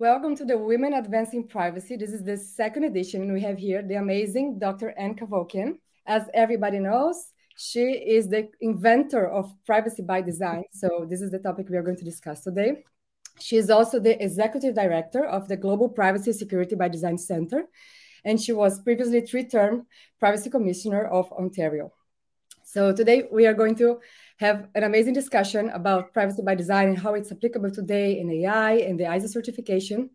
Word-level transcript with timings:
Welcome 0.00 0.36
to 0.36 0.44
the 0.44 0.56
Women 0.56 0.92
Advancing 0.92 1.48
Privacy. 1.48 1.96
This 1.96 2.12
is 2.12 2.22
the 2.22 2.36
second 2.36 2.84
edition. 2.84 3.22
And 3.22 3.32
we 3.32 3.40
have 3.40 3.58
here 3.58 3.82
the 3.82 3.96
amazing 3.96 4.60
Dr. 4.60 4.94
Ann 4.96 5.16
Cavoukian. 5.16 5.78
As 6.06 6.22
everybody 6.34 6.78
knows, 6.78 7.16
she 7.56 7.80
is 7.80 8.28
the 8.28 8.48
inventor 8.60 9.28
of 9.28 9.52
privacy 9.66 10.02
by 10.02 10.22
design. 10.22 10.62
So, 10.72 11.04
this 11.10 11.20
is 11.20 11.32
the 11.32 11.40
topic 11.40 11.68
we 11.68 11.76
are 11.76 11.82
going 11.82 11.96
to 11.96 12.04
discuss 12.04 12.42
today. 12.42 12.84
She 13.40 13.56
is 13.56 13.70
also 13.70 13.98
the 13.98 14.22
executive 14.22 14.76
director 14.76 15.24
of 15.24 15.48
the 15.48 15.56
Global 15.56 15.88
Privacy 15.88 16.32
Security 16.32 16.76
by 16.76 16.86
Design 16.86 17.18
Center, 17.18 17.64
and 18.24 18.40
she 18.40 18.52
was 18.52 18.80
previously 18.80 19.22
three 19.22 19.48
term 19.48 19.88
privacy 20.20 20.48
commissioner 20.48 21.06
of 21.08 21.32
Ontario. 21.32 21.92
So, 22.62 22.92
today 22.92 23.24
we 23.32 23.48
are 23.48 23.54
going 23.54 23.74
to 23.76 23.98
have 24.38 24.68
an 24.74 24.84
amazing 24.84 25.14
discussion 25.14 25.68
about 25.70 26.12
privacy 26.12 26.42
by 26.42 26.54
design 26.54 26.88
and 26.88 26.98
how 26.98 27.14
it's 27.14 27.32
applicable 27.32 27.70
today 27.70 28.20
in 28.20 28.30
AI 28.30 28.72
and 28.74 28.98
the 28.98 29.04
ISO 29.04 29.28
certification. 29.28 30.10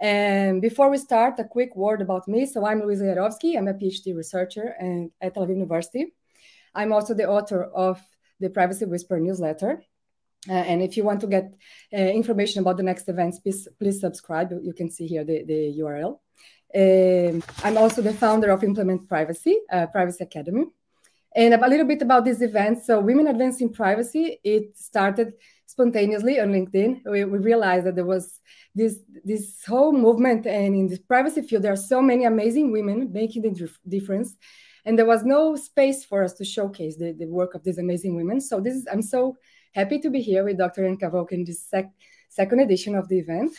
And 0.00 0.60
before 0.60 0.90
we 0.90 0.98
start, 0.98 1.38
a 1.38 1.44
quick 1.44 1.74
word 1.74 2.02
about 2.02 2.28
me. 2.28 2.44
So 2.44 2.66
I'm 2.66 2.82
Luiza 2.82 3.04
Jarovsky. 3.04 3.56
I'm 3.56 3.68
a 3.68 3.74
PhD 3.74 4.14
researcher 4.14 4.74
and 4.78 5.10
at 5.20 5.34
Tel 5.34 5.46
Aviv 5.46 5.56
University. 5.56 6.12
I'm 6.74 6.92
also 6.92 7.14
the 7.14 7.26
author 7.26 7.64
of 7.64 8.02
the 8.38 8.50
Privacy 8.50 8.84
Whisperer 8.84 9.20
newsletter. 9.20 9.82
Uh, 10.46 10.52
and 10.52 10.82
if 10.82 10.98
you 10.98 11.04
want 11.04 11.22
to 11.22 11.26
get 11.26 11.54
uh, 11.94 11.96
information 11.96 12.60
about 12.60 12.76
the 12.76 12.82
next 12.82 13.08
events, 13.08 13.38
please, 13.38 13.66
please 13.78 13.98
subscribe. 13.98 14.52
You 14.62 14.74
can 14.74 14.90
see 14.90 15.06
here 15.06 15.24
the, 15.24 15.42
the 15.44 15.78
URL. 15.78 16.18
Um, 16.76 17.42
I'm 17.62 17.78
also 17.78 18.02
the 18.02 18.12
founder 18.12 18.50
of 18.50 18.62
Implement 18.62 19.08
Privacy, 19.08 19.56
uh, 19.72 19.86
Privacy 19.86 20.24
Academy. 20.24 20.66
And 21.36 21.54
a 21.54 21.68
little 21.68 21.86
bit 21.86 22.02
about 22.02 22.24
this 22.24 22.40
event. 22.42 22.84
So, 22.84 23.00
Women 23.00 23.26
Advancing 23.26 23.72
Privacy, 23.72 24.38
it 24.44 24.78
started 24.78 25.32
spontaneously 25.66 26.38
on 26.38 26.52
LinkedIn. 26.52 27.00
We, 27.10 27.24
we 27.24 27.38
realized 27.38 27.86
that 27.86 27.96
there 27.96 28.06
was 28.06 28.40
this 28.74 29.00
this 29.24 29.64
whole 29.64 29.92
movement, 29.92 30.46
and 30.46 30.74
in 30.76 30.88
the 30.88 30.98
privacy 30.98 31.42
field, 31.42 31.62
there 31.62 31.72
are 31.72 31.88
so 31.94 32.00
many 32.00 32.24
amazing 32.24 32.70
women 32.70 33.12
making 33.12 33.42
the 33.42 33.70
difference, 33.88 34.36
and 34.84 34.96
there 34.96 35.06
was 35.06 35.24
no 35.24 35.56
space 35.56 36.04
for 36.04 36.22
us 36.22 36.34
to 36.34 36.44
showcase 36.44 36.96
the, 36.96 37.12
the 37.12 37.26
work 37.26 37.54
of 37.54 37.64
these 37.64 37.78
amazing 37.78 38.14
women. 38.14 38.40
So, 38.40 38.60
this 38.60 38.74
is 38.74 38.86
I'm 38.90 39.02
so 39.02 39.36
happy 39.74 39.98
to 40.00 40.10
be 40.10 40.20
here 40.20 40.44
with 40.44 40.58
Dr. 40.58 40.82
Cavoukian 40.82 41.32
in 41.32 41.44
this 41.44 41.60
sec, 41.60 41.90
second 42.28 42.60
edition 42.60 42.94
of 42.94 43.08
the 43.08 43.18
event. 43.18 43.52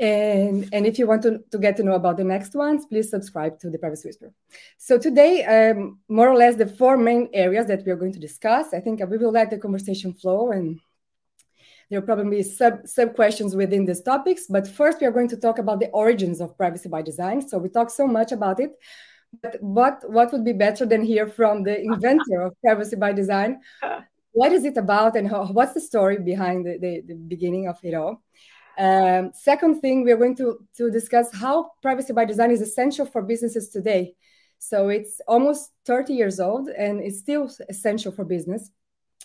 And, 0.00 0.68
and 0.72 0.86
if 0.86 0.98
you 0.98 1.06
want 1.06 1.22
to, 1.22 1.40
to 1.50 1.58
get 1.58 1.76
to 1.76 1.82
know 1.82 1.92
about 1.92 2.16
the 2.16 2.24
next 2.24 2.54
ones, 2.54 2.86
please 2.86 3.10
subscribe 3.10 3.58
to 3.60 3.70
the 3.70 3.78
Privacy 3.78 4.08
Whisperer. 4.08 4.32
So 4.78 4.98
today, 4.98 5.44
um, 5.44 6.00
more 6.08 6.28
or 6.28 6.36
less 6.36 6.56
the 6.56 6.66
four 6.66 6.96
main 6.96 7.28
areas 7.32 7.66
that 7.66 7.84
we 7.84 7.92
are 7.92 7.96
going 7.96 8.12
to 8.12 8.18
discuss. 8.18 8.74
I 8.74 8.80
think 8.80 9.00
we 9.08 9.18
will 9.18 9.30
let 9.30 9.50
the 9.50 9.58
conversation 9.58 10.12
flow 10.12 10.50
and 10.50 10.80
there 11.90 12.00
will 12.00 12.06
probably 12.06 12.38
be 12.38 12.42
sub, 12.42 12.86
sub 12.86 13.14
questions 13.14 13.54
within 13.54 13.84
these 13.84 14.00
topics. 14.00 14.46
But 14.48 14.66
first, 14.66 15.00
we 15.00 15.06
are 15.06 15.12
going 15.12 15.28
to 15.28 15.36
talk 15.36 15.58
about 15.58 15.78
the 15.78 15.90
origins 15.90 16.40
of 16.40 16.56
privacy 16.56 16.88
by 16.88 17.02
design. 17.02 17.46
So 17.46 17.58
we 17.58 17.68
talk 17.68 17.90
so 17.90 18.06
much 18.06 18.32
about 18.32 18.60
it, 18.60 18.72
but 19.42 19.56
what, 19.60 20.02
what 20.10 20.32
would 20.32 20.44
be 20.44 20.54
better 20.54 20.86
than 20.86 21.02
hear 21.02 21.26
from 21.26 21.62
the 21.62 21.78
inventor 21.80 22.40
of 22.40 22.60
privacy 22.62 22.96
by 22.96 23.12
design? 23.12 23.60
What 24.34 24.52
is 24.52 24.64
it 24.64 24.78
about 24.78 25.14
and 25.14 25.28
how, 25.28 25.44
what's 25.44 25.74
the 25.74 25.80
story 25.82 26.18
behind 26.18 26.64
the, 26.64 26.78
the, 26.78 27.02
the 27.06 27.14
beginning 27.14 27.68
of 27.68 27.78
it 27.82 27.92
all? 27.92 28.22
Um, 28.78 29.32
second 29.34 29.80
thing, 29.80 30.04
we're 30.04 30.16
going 30.16 30.36
to, 30.36 30.58
to 30.76 30.90
discuss 30.90 31.34
how 31.34 31.72
privacy 31.82 32.12
by 32.12 32.24
design 32.24 32.50
is 32.50 32.60
essential 32.60 33.06
for 33.06 33.22
businesses 33.22 33.68
today. 33.68 34.14
So 34.58 34.88
it's 34.88 35.20
almost 35.26 35.70
30 35.86 36.14
years 36.14 36.40
old 36.40 36.68
and 36.68 37.00
it's 37.00 37.18
still 37.18 37.50
essential 37.68 38.12
for 38.12 38.24
business. 38.24 38.70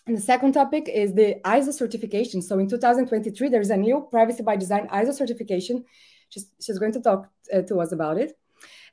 And 0.08 0.18
the 0.18 0.22
second 0.22 0.54
topic 0.54 0.90
is 0.90 1.14
the 1.14 1.36
ISO 1.46 1.74
certification. 1.74 2.42
So 2.42 2.58
in 2.60 2.68
2023, 2.68 3.50
there's 3.50 3.70
a 3.70 3.78
new 3.78 4.08
privacy 4.10 4.42
by 4.42 4.56
design 4.56 4.88
ISO 4.88 5.14
certification. 5.14 5.86
She's, 6.30 6.50
she's 6.62 6.80
going 6.80 6.94
to 6.94 7.02
talk 7.02 7.30
uh, 7.54 7.62
to 7.64 7.82
us 7.82 7.92
about 7.92 8.18
it. 8.18 8.34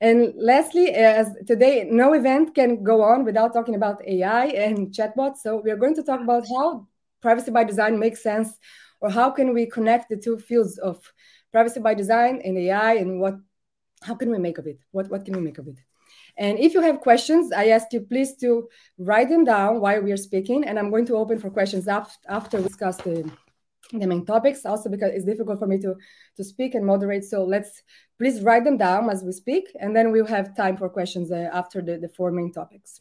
And 0.01 0.35
lastly, 0.37 0.91
as 0.91 1.31
today, 1.47 1.87
no 1.91 2.13
event 2.13 2.55
can 2.55 2.83
go 2.83 3.03
on 3.03 3.25
without 3.25 3.55
talking 3.55 3.75
about 3.75 4.07
AI 4.07 4.47
and 4.47 4.93
chatbots. 4.93 5.39
So 5.39 5.61
we 5.65 5.71
are 5.71 5.77
going 5.77 5.95
to 5.95 6.03
talk 6.03 6.21
about 6.21 6.45
how 6.49 6.87
privacy 7.23 7.51
by 7.51 7.65
design 7.65 7.99
makes 7.99 8.23
sense 8.23 8.59
or 9.05 9.11
how 9.11 9.31
can 9.31 9.53
we 9.53 9.67
connect 9.67 10.09
the 10.09 10.17
two 10.17 10.39
fields 10.39 10.79
of 10.79 10.97
privacy 11.53 11.79
by 11.79 11.93
design 11.93 12.41
and 12.43 12.57
AI 12.57 12.95
and 12.95 13.21
what 13.21 13.37
how 14.03 14.15
can 14.15 14.31
we 14.31 14.39
make 14.39 14.57
of 14.57 14.67
it? 14.67 14.79
What 14.93 15.11
what 15.11 15.27
can 15.27 15.35
we 15.37 15.43
make 15.43 15.59
of 15.59 15.69
it? 15.69 15.79
And 16.39 16.59
if 16.59 16.73
you 16.75 16.81
have 16.81 17.01
questions, 17.01 17.53
I 17.53 17.67
ask 17.77 17.93
you 17.93 18.01
please 18.01 18.35
to 18.37 18.69
write 18.99 19.29
them 19.29 19.45
down 19.45 19.81
while 19.81 20.01
we 20.01 20.11
are 20.11 20.23
speaking, 20.29 20.65
and 20.65 20.79
I'm 20.79 20.91
going 20.91 21.07
to 21.07 21.17
open 21.17 21.39
for 21.39 21.51
questions 21.51 21.87
after, 21.87 22.57
we 22.57 22.65
discuss 22.65 22.97
the, 22.97 23.31
the 23.93 24.07
main 24.07 24.25
topics. 24.25 24.65
Also, 24.65 24.89
because 24.89 25.13
it's 25.15 25.27
difficult 25.27 25.59
for 25.59 25.69
me 25.73 25.79
to 25.85 25.95
to 26.39 26.43
speak 26.53 26.75
and 26.75 26.85
moderate, 26.85 27.25
so 27.25 27.45
let's 27.45 27.83
please 28.19 28.41
write 28.41 28.65
them 28.65 28.79
down 28.79 29.11
as 29.11 29.23
we 29.23 29.33
speak, 29.33 29.65
and 29.81 29.95
then 29.95 30.11
we'll 30.13 30.35
have 30.37 30.57
time 30.57 30.77
for 30.79 30.89
questions 30.89 31.31
uh, 31.31 31.51
after 31.61 31.79
the, 31.83 31.99
the 31.99 32.09
four 32.17 32.31
main 32.33 32.51
topics. 32.53 33.01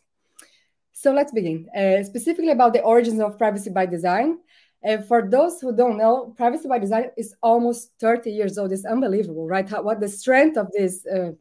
So 0.92 1.12
let's 1.12 1.34
begin. 1.40 1.60
Uh, 1.76 2.04
specifically 2.04 2.52
about 2.52 2.74
the 2.74 2.84
origins 2.94 3.20
of 3.20 3.38
privacy 3.38 3.72
by 3.72 3.86
design. 3.86 4.38
And 4.84 5.06
for 5.06 5.28
those 5.30 5.62
who 5.62 5.76
don't 5.76 5.98
know, 5.98 6.34
privacy 6.36 6.68
by 6.68 6.80
design 6.80 7.12
is 7.18 7.34
almost 7.42 7.92
30 8.00 8.32
years 8.32 8.58
old. 8.58 8.72
It's 8.74 8.86
unbelievable, 8.86 9.48
right? 9.48 9.68
How, 9.68 9.82
what 9.82 10.02
the 10.02 10.10
strength 10.10 10.58
of 10.58 10.72
this 10.72 11.06
uh, 11.06 11.32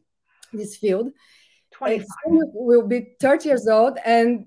this 0.53 0.77
field. 0.77 1.11
It 1.81 2.05
will 2.53 2.87
be 2.87 3.15
30 3.19 3.49
years 3.49 3.67
old, 3.67 3.97
and 4.05 4.45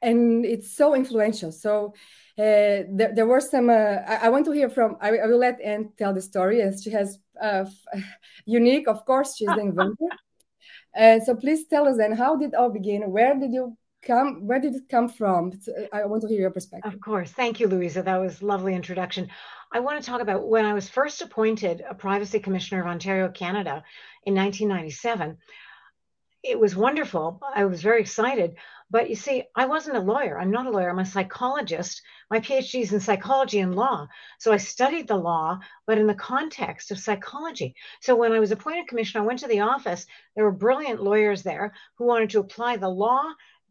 and 0.00 0.44
it's 0.44 0.76
so 0.76 0.94
influential. 0.94 1.50
So 1.50 1.94
uh, 2.38 2.86
there, 2.88 3.12
there 3.14 3.26
were 3.26 3.40
some. 3.40 3.68
Uh, 3.68 3.98
I, 4.06 4.18
I, 4.22 4.28
want 4.28 4.46
to 4.46 4.52
hear 4.52 4.70
from. 4.70 4.96
I, 5.00 5.18
I, 5.18 5.26
will 5.26 5.38
let 5.38 5.60
Ann 5.60 5.90
tell 5.98 6.14
the 6.14 6.22
story, 6.22 6.62
as 6.62 6.82
she 6.82 6.90
has 6.90 7.18
uh, 7.40 7.64
unique. 8.46 8.88
Of 8.88 9.04
course, 9.04 9.36
she's 9.36 9.48
the 9.48 9.60
inventor. 9.60 10.06
and 10.94 11.22
so, 11.22 11.34
please 11.34 11.66
tell 11.66 11.88
us, 11.88 11.96
then, 11.96 12.12
how 12.12 12.36
did 12.36 12.50
it 12.50 12.54
all 12.54 12.70
begin? 12.70 13.10
Where 13.10 13.34
did 13.34 13.52
you 13.52 13.76
come 14.08 14.46
where 14.46 14.60
did 14.60 14.74
it 14.74 14.88
come 14.88 15.08
from? 15.08 15.52
I 15.92 16.04
want 16.06 16.22
to 16.22 16.28
hear 16.28 16.40
your 16.40 16.50
perspective. 16.50 16.92
Of 16.92 17.00
course. 17.00 17.30
Thank 17.30 17.60
you 17.60 17.68
Luiza. 17.68 18.04
That 18.04 18.16
was 18.16 18.42
lovely 18.42 18.74
introduction. 18.74 19.28
I 19.70 19.80
want 19.80 20.02
to 20.02 20.10
talk 20.10 20.22
about 20.22 20.48
when 20.48 20.64
i 20.64 20.72
was 20.72 20.88
first 20.88 21.20
appointed 21.22 21.84
a 21.88 21.94
privacy 21.94 22.40
commissioner 22.40 22.80
of 22.80 22.86
ontario 22.88 23.28
canada 23.28 23.84
in 24.24 24.34
1997 24.34 25.36
it 26.42 26.58
was 26.58 26.76
wonderful. 26.76 27.42
I 27.54 27.64
was 27.64 27.82
very 27.82 28.00
excited. 28.00 28.56
But 28.90 29.10
you 29.10 29.16
see 29.16 29.44
i 29.54 29.66
wasn't 29.66 29.98
a 29.98 30.00
lawyer. 30.00 30.40
I'm 30.40 30.50
not 30.50 30.66
a 30.66 30.70
lawyer. 30.70 30.88
I'm 30.88 30.98
a 30.98 31.04
psychologist. 31.04 32.00
My 32.30 32.40
phd 32.40 32.80
is 32.80 32.92
in 32.92 33.00
psychology 33.00 33.60
and 33.60 33.74
law. 33.74 34.06
So 34.38 34.52
i 34.52 34.56
studied 34.56 35.08
the 35.08 35.16
law 35.16 35.58
but 35.86 35.98
in 35.98 36.06
the 36.06 36.14
context 36.14 36.90
of 36.90 36.98
psychology. 36.98 37.74
So 38.00 38.16
when 38.16 38.32
i 38.32 38.40
was 38.40 38.52
appointed 38.52 38.88
commissioner 38.88 39.24
i 39.24 39.26
went 39.26 39.40
to 39.40 39.48
the 39.48 39.60
office. 39.60 40.06
There 40.34 40.44
were 40.44 40.64
brilliant 40.64 41.02
lawyers 41.02 41.42
there 41.42 41.74
who 41.96 42.06
wanted 42.06 42.30
to 42.30 42.40
apply 42.40 42.76
the 42.78 42.88
law 42.88 43.24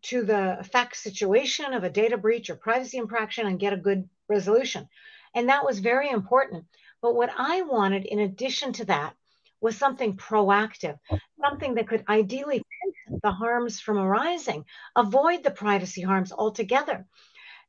to 0.08 0.24
the 0.24 0.66
fact 0.72 0.96
situation 0.96 1.74
of 1.74 1.84
a 1.84 1.90
data 1.90 2.18
breach 2.18 2.50
or 2.50 2.56
privacy 2.56 2.98
infraction 2.98 3.48
and 3.48 3.60
get 3.60 3.74
a 3.74 3.78
good 3.78 4.10
resolution. 4.30 4.88
And 5.36 5.50
that 5.50 5.66
was 5.66 5.80
very 5.80 6.10
important. 6.10 6.66
But 7.02 7.16
what 7.16 7.30
I 7.38 7.62
wanted, 7.62 8.06
in 8.06 8.20
addition 8.20 8.74
to 8.74 8.86
that, 8.86 9.14
was 9.60 9.76
something 9.76 10.16
proactive, 10.16 10.98
something 11.42 11.76
that 11.76 11.88
could 11.88 12.06
ideally 12.08 12.64
prevent 12.64 13.22
the 13.22 13.32
harms 13.32 13.80
from 13.80 13.98
arising, 13.98 14.66
avoid 14.96 15.44
the 15.44 15.52
privacy 15.52 16.02
harms 16.02 16.32
altogether. 16.32 17.06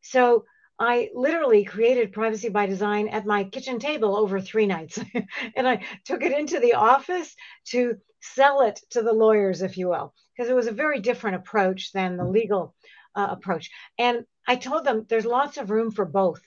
So 0.03 0.45
I 0.79 1.11
literally 1.15 1.65
created 1.65 2.13
privacy 2.13 2.51
by 2.51 2.67
design 2.67 3.09
at 3.09 3.27
my 3.27 3.45
kitchen 3.45 3.79
table 3.81 4.17
over 4.17 4.41
three 4.41 4.67
nights. 4.67 4.99
and 5.57 5.67
I 5.67 5.85
took 6.05 6.23
it 6.23 6.33
into 6.33 6.61
the 6.61 6.75
office 6.75 7.35
to 7.67 7.97
sell 8.21 8.61
it 8.61 8.81
to 8.91 9.03
the 9.03 9.13
lawyers, 9.13 9.63
if 9.63 9.77
you 9.77 9.89
will, 9.89 10.15
because 10.39 10.51
it 10.51 10.55
was 10.55 10.69
a 10.69 10.73
very 10.73 11.01
different 11.01 11.37
approach 11.37 11.93
than 11.93 12.17
the 12.17 12.25
legal 12.25 12.75
uh, 13.17 13.27
approach. 13.31 13.71
And 13.99 14.25
I 14.47 14.55
told 14.55 14.85
them 14.85 15.05
there's 15.09 15.27
lots 15.27 15.57
of 15.57 15.71
room 15.71 15.91
for 15.91 16.05
both. 16.05 16.41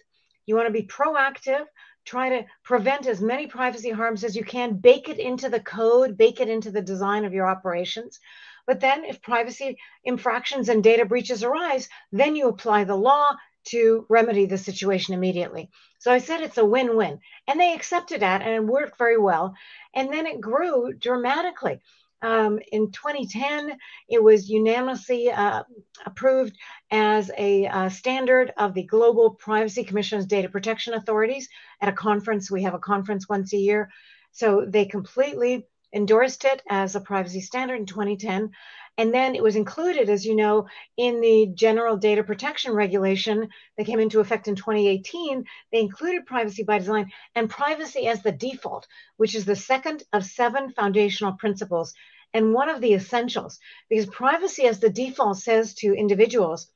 You 0.46 0.56
want 0.56 0.68
to 0.68 0.74
be 0.74 0.88
proactive, 0.88 1.66
try 2.06 2.30
to 2.30 2.46
prevent 2.64 3.06
as 3.06 3.20
many 3.20 3.48
privacy 3.48 3.90
harms 3.90 4.24
as 4.24 4.36
you 4.36 4.46
can, 4.46 4.78
bake 4.78 5.10
it 5.10 5.20
into 5.20 5.50
the 5.50 5.60
code, 5.60 6.18
bake 6.18 6.40
it 6.40 6.48
into 6.48 6.72
the 6.72 6.82
design 6.82 7.26
of 7.26 7.34
your 7.34 7.48
operations. 7.48 8.20
But 8.66 8.80
then, 8.80 9.04
if 9.04 9.22
privacy 9.22 9.78
infractions 10.06 10.70
and 10.70 10.84
data 10.84 11.04
breaches 11.04 11.44
arise, 11.44 11.90
then 12.12 12.36
you 12.36 12.48
apply 12.48 12.86
the 12.86 12.96
law 12.96 13.36
to 13.64 14.06
remedy 14.10 14.46
the 14.46 14.58
situation 14.58 15.14
immediately. 15.14 15.70
So 16.00 16.12
I 16.12 16.20
said 16.20 16.42
it's 16.42 16.58
a 16.58 16.66
win 16.66 16.96
win. 16.96 17.20
And 17.48 17.60
they 17.60 17.74
accepted 17.74 18.22
that 18.22 18.42
and 18.42 18.52
it 18.52 18.64
worked 18.64 18.98
very 18.98 19.18
well. 19.18 19.54
And 19.94 20.12
then 20.12 20.26
it 20.26 20.42
grew 20.42 20.94
dramatically. 20.94 21.82
Um, 22.22 22.60
in 22.72 22.92
2010, 22.92 23.78
it 24.08 24.24
was 24.24 24.50
unanimously 24.50 25.32
uh, 25.32 25.64
approved 26.06 26.56
as 26.92 27.32
a 27.38 27.68
uh, 27.68 27.90
standard 27.90 28.54
of 28.58 28.74
the 28.74 28.84
Global 28.84 29.32
Privacy 29.32 29.84
Commission's 29.84 30.26
data 30.26 30.50
protection 30.50 30.94
authorities 30.94 31.50
at 31.82 31.90
a 31.90 31.94
conference. 31.94 32.52
We 32.52 32.64
have 32.64 32.74
a 32.74 32.80
conference 32.80 33.28
once 33.28 33.54
a 33.54 33.58
year. 33.58 33.90
So 34.32 34.66
they 34.68 34.86
completely 34.86 35.68
endorsed 35.94 36.46
it 36.46 36.62
as 36.70 36.96
a 36.96 37.02
privacy 37.02 37.42
standard 37.42 37.80
in 37.80 37.86
2010. 37.86 38.52
And 38.98 39.14
then 39.14 39.36
it 39.36 39.44
was 39.44 39.56
included, 39.56 40.10
as 40.10 40.26
you 40.26 40.36
know, 40.36 40.68
in 40.98 41.22
the 41.22 41.52
General 41.54 41.98
Data 41.98 42.24
Protection 42.24 42.74
Regulation 42.74 43.50
that 43.78 43.86
came 43.86 44.00
into 44.00 44.20
effect 44.20 44.48
in 44.48 44.56
2018. 44.56 45.46
They 45.72 45.80
included 45.80 46.26
privacy 46.26 46.64
by 46.64 46.80
design 46.80 47.12
and 47.34 47.50
privacy 47.50 48.08
as 48.08 48.22
the 48.22 48.32
default, 48.32 48.88
which 49.18 49.34
is 49.34 49.46
the 49.46 49.56
second 49.56 50.04
of 50.14 50.26
seven 50.26 50.72
foundational 50.72 51.34
principles 51.34 51.94
and 52.34 52.54
one 52.54 52.70
of 52.70 52.82
the 52.82 52.94
essentials, 52.94 53.60
because 53.90 54.06
privacy 54.06 54.64
as 54.64 54.80
the 54.80 54.90
default 54.90 55.38
says 55.38 55.74
to 55.76 55.94
individuals 55.94 56.72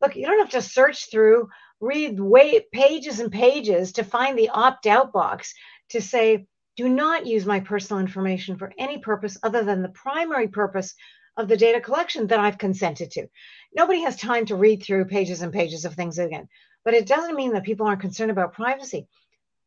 look, 0.00 0.16
you 0.16 0.26
don't 0.26 0.38
have 0.38 0.50
to 0.50 0.62
search 0.62 1.10
through, 1.10 1.48
read 1.80 2.20
way, 2.20 2.64
pages 2.72 3.20
and 3.20 3.32
pages 3.32 3.92
to 3.92 4.04
find 4.04 4.38
the 4.38 4.50
opt 4.50 4.86
out 4.86 5.12
box 5.12 5.54
to 5.90 6.00
say, 6.00 6.46
do 6.76 6.88
not 6.88 7.26
use 7.26 7.44
my 7.44 7.60
personal 7.60 8.00
information 8.00 8.56
for 8.56 8.72
any 8.78 8.98
purpose 8.98 9.36
other 9.42 9.64
than 9.64 9.82
the 9.82 9.88
primary 9.88 10.48
purpose 10.48 10.94
of 11.38 11.48
the 11.48 11.56
data 11.56 11.80
collection 11.80 12.26
that 12.26 12.40
I've 12.40 12.58
consented 12.58 13.12
to. 13.12 13.28
Nobody 13.72 14.02
has 14.02 14.16
time 14.16 14.44
to 14.46 14.56
read 14.56 14.82
through 14.82 15.04
pages 15.06 15.40
and 15.40 15.52
pages 15.52 15.84
of 15.84 15.94
things 15.94 16.18
again, 16.18 16.48
but 16.84 16.94
it 16.94 17.06
doesn't 17.06 17.36
mean 17.36 17.52
that 17.52 17.62
people 17.62 17.86
aren't 17.86 18.00
concerned 18.00 18.32
about 18.32 18.52
privacy. 18.52 19.06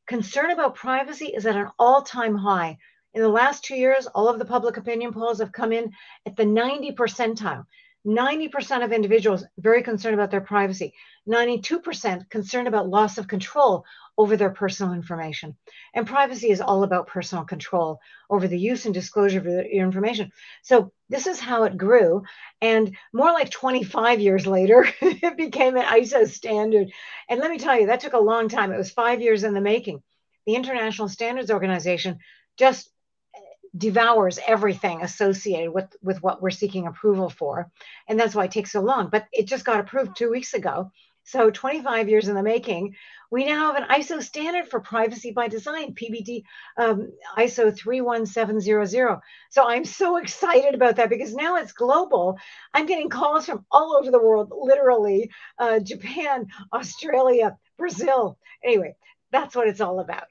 Concern 0.06 0.52
about 0.52 0.76
privacy 0.76 1.28
is 1.28 1.46
at 1.46 1.56
an 1.56 1.70
all 1.80 2.02
time 2.02 2.36
high. 2.36 2.78
In 3.14 3.22
the 3.22 3.30
last 3.30 3.64
two 3.64 3.76
years, 3.76 4.06
all 4.08 4.28
of 4.28 4.38
the 4.38 4.46
public 4.46 4.76
opinion 4.78 5.14
polls 5.14 5.40
have 5.40 5.52
come 5.54 5.72
in 5.72 5.94
at 6.26 6.36
the 6.36 6.46
90 6.46 6.92
percentile. 6.92 7.66
90% 8.06 8.84
of 8.84 8.92
individuals 8.92 9.46
very 9.60 9.84
concerned 9.84 10.16
about 10.16 10.32
their 10.32 10.42
privacy, 10.42 10.94
92% 11.30 12.30
concerned 12.30 12.68
about 12.68 12.90
loss 12.90 13.18
of 13.20 13.28
control 13.28 13.86
over 14.18 14.36
their 14.36 14.50
personal 14.50 14.94
information. 14.94 15.56
And 15.94 16.08
privacy 16.08 16.50
is 16.50 16.62
all 16.62 16.84
about 16.84 17.08
personal 17.08 17.46
control 17.46 18.00
over 18.30 18.48
the 18.48 18.60
use 18.60 18.86
and 18.86 18.94
disclosure 18.94 19.40
of 19.40 19.46
your 19.46 19.86
information. 19.86 20.32
So 20.64 20.92
this 21.12 21.28
is 21.28 21.40
how 21.40 21.66
it 21.66 21.78
grew. 21.78 22.24
And 22.62 22.96
more 23.14 23.32
like 23.34 23.52
25 23.52 24.22
years 24.22 24.48
later, 24.48 24.88
it 25.02 25.38
became 25.38 25.76
an 25.76 25.84
ISO 25.84 26.28
standard. 26.28 26.92
And 27.30 27.40
let 27.40 27.52
me 27.52 27.60
tell 27.60 27.80
you, 27.80 27.88
that 27.88 28.00
took 28.00 28.14
a 28.14 28.20
long 28.20 28.48
time. 28.48 28.72
It 28.72 28.78
was 28.78 28.92
five 28.92 29.22
years 29.22 29.44
in 29.44 29.54
the 29.54 29.62
making. 29.62 30.02
The 30.48 30.56
International 30.56 31.10
Standards 31.10 31.52
Organization 31.52 32.20
just 32.58 32.90
eh, 33.36 33.40
devours 33.78 34.40
everything 34.48 35.02
associated 35.02 35.72
with 35.72 35.96
with 36.02 36.24
what 36.24 36.42
we're 36.42 36.50
seeking 36.50 36.88
approval 36.88 37.30
for 37.30 37.70
and 38.08 38.20
that's 38.20 38.36
why 38.36 38.46
it 38.46 38.52
takes 38.52 38.72
so 38.72 38.82
long 38.82 39.10
but 39.10 39.26
it 39.32 39.48
just 39.48 39.64
got 39.64 39.80
approved 39.80 40.18
two 40.18 40.30
weeks 40.30 40.54
ago 40.54 40.92
so 41.24 41.50
25 41.50 42.10
years 42.10 42.28
in 42.28 42.36
the 42.36 42.44
making 42.44 42.96
we 43.30 43.46
now 43.46 43.74
have 43.74 43.82
an 43.82 43.90
iso 44.00 44.22
standard 44.22 44.68
for 44.68 44.80
privacy 44.80 45.32
by 45.32 45.48
design 45.48 45.94
pbd 45.94 46.44
um, 46.78 47.12
iso 47.38 47.76
31700 47.76 49.20
so 49.50 49.68
i'm 49.68 49.86
so 49.86 50.18
excited 50.18 50.76
about 50.76 50.98
that 50.98 51.10
because 51.10 51.34
now 51.34 51.56
it's 51.56 51.74
global. 51.74 52.38
I'm 52.74 52.86
getting 52.86 53.10
calls 53.10 53.46
from 53.46 53.66
all 53.72 53.96
over 53.98 54.12
the 54.12 54.22
world 54.22 54.52
literally 54.52 55.32
uh, 55.58 55.80
japan 55.80 56.48
australia 56.74 57.58
brazil. 57.78 58.38
Anyway 58.64 58.96
that's 59.32 59.56
what 59.56 59.68
it's 59.68 59.82
all 59.82 60.00
about 60.00 60.28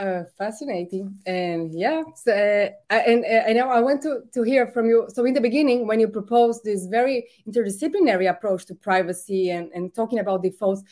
uh, 0.00 0.24
fascinating, 0.38 1.14
and 1.26 1.72
yeah, 1.78 2.02
so, 2.14 2.32
uh, 2.32 2.94
and 2.94 3.24
uh, 3.24 3.48
I 3.48 3.52
know 3.52 3.68
I 3.68 3.80
want 3.80 4.02
to 4.02 4.22
to 4.32 4.42
hear 4.42 4.66
from 4.66 4.86
you. 4.86 5.06
So 5.14 5.26
in 5.26 5.34
the 5.34 5.40
beginning, 5.40 5.86
when 5.86 6.00
you 6.00 6.08
proposed 6.08 6.64
this 6.64 6.86
very 6.86 7.28
interdisciplinary 7.46 8.28
approach 8.28 8.64
to 8.66 8.74
privacy 8.74 9.50
and 9.50 9.70
and 9.74 9.94
talking 9.94 10.18
about 10.18 10.42
defaults, 10.42 10.82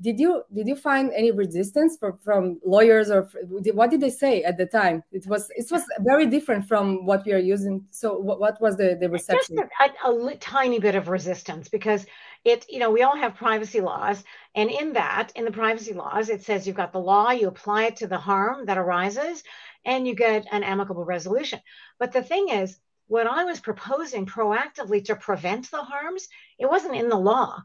did 0.00 0.18
you 0.18 0.42
did 0.52 0.66
you 0.66 0.74
find 0.74 1.12
any 1.14 1.30
resistance 1.30 1.96
from 1.96 2.18
from 2.18 2.60
lawyers 2.64 3.08
or 3.10 3.30
what 3.72 3.90
did 3.90 4.00
they 4.00 4.10
say 4.10 4.42
at 4.42 4.58
the 4.58 4.66
time? 4.66 5.02
It 5.12 5.26
was 5.26 5.48
it 5.56 5.66
was 5.70 5.84
very 6.00 6.26
different 6.26 6.66
from 6.66 7.06
what 7.06 7.24
we 7.24 7.32
are 7.32 7.44
using. 7.54 7.84
So 7.90 8.18
what, 8.18 8.40
what 8.40 8.60
was 8.60 8.76
the 8.76 8.98
the 9.00 9.08
reception? 9.08 9.56
Just 9.56 9.70
a, 10.04 10.08
a, 10.08 10.26
a 10.26 10.36
tiny 10.36 10.80
bit 10.80 10.96
of 10.96 11.08
resistance 11.08 11.68
because 11.68 12.04
it 12.44 12.66
you 12.68 12.78
know 12.78 12.90
we 12.90 13.02
all 13.02 13.16
have 13.16 13.34
privacy 13.34 13.80
laws 13.80 14.22
and 14.54 14.70
in 14.70 14.92
that 14.94 15.32
in 15.34 15.44
the 15.44 15.50
privacy 15.50 15.92
laws 15.92 16.28
it 16.28 16.42
says 16.42 16.66
you've 16.66 16.76
got 16.76 16.92
the 16.92 16.98
law 16.98 17.30
you 17.30 17.48
apply 17.48 17.84
it 17.84 17.96
to 17.96 18.06
the 18.06 18.18
harm 18.18 18.66
that 18.66 18.78
arises 18.78 19.42
and 19.84 20.06
you 20.06 20.14
get 20.16 20.46
an 20.50 20.64
amicable 20.64 21.04
resolution. 21.04 21.60
But 21.98 22.12
the 22.12 22.22
thing 22.22 22.48
is 22.48 22.78
what 23.08 23.26
i 23.28 23.44
was 23.44 23.60
proposing 23.60 24.26
proactively 24.26 25.04
to 25.04 25.14
prevent 25.14 25.70
the 25.70 25.82
harms 25.82 26.28
it 26.58 26.68
wasn't 26.68 26.96
in 26.96 27.08
the 27.08 27.16
law. 27.16 27.62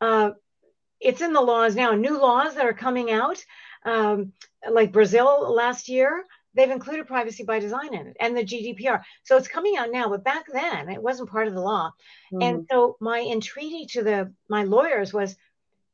Uh, 0.00 0.30
it's 1.00 1.20
in 1.20 1.32
the 1.32 1.40
laws 1.40 1.74
now. 1.74 1.92
New 1.92 2.18
laws 2.18 2.54
that 2.54 2.66
are 2.66 2.72
coming 2.72 3.10
out 3.10 3.44
um, 3.84 4.32
like 4.70 4.92
brazil 4.92 5.52
last 5.52 5.88
year 5.88 6.24
they've 6.54 6.70
included 6.70 7.06
privacy 7.06 7.44
by 7.44 7.58
design 7.58 7.94
in 7.94 8.06
it 8.08 8.16
and 8.20 8.36
the 8.36 8.44
GDPR. 8.44 9.02
So 9.24 9.36
it's 9.36 9.48
coming 9.48 9.76
out 9.76 9.90
now, 9.90 10.08
but 10.08 10.24
back 10.24 10.44
then 10.52 10.88
it 10.88 11.02
wasn't 11.02 11.30
part 11.30 11.48
of 11.48 11.54
the 11.54 11.60
law. 11.60 11.92
Mm. 12.32 12.42
And 12.42 12.66
so 12.70 12.96
my 13.00 13.20
entreaty 13.20 13.86
to 13.92 14.02
the 14.02 14.32
my 14.48 14.64
lawyers 14.64 15.12
was 15.12 15.36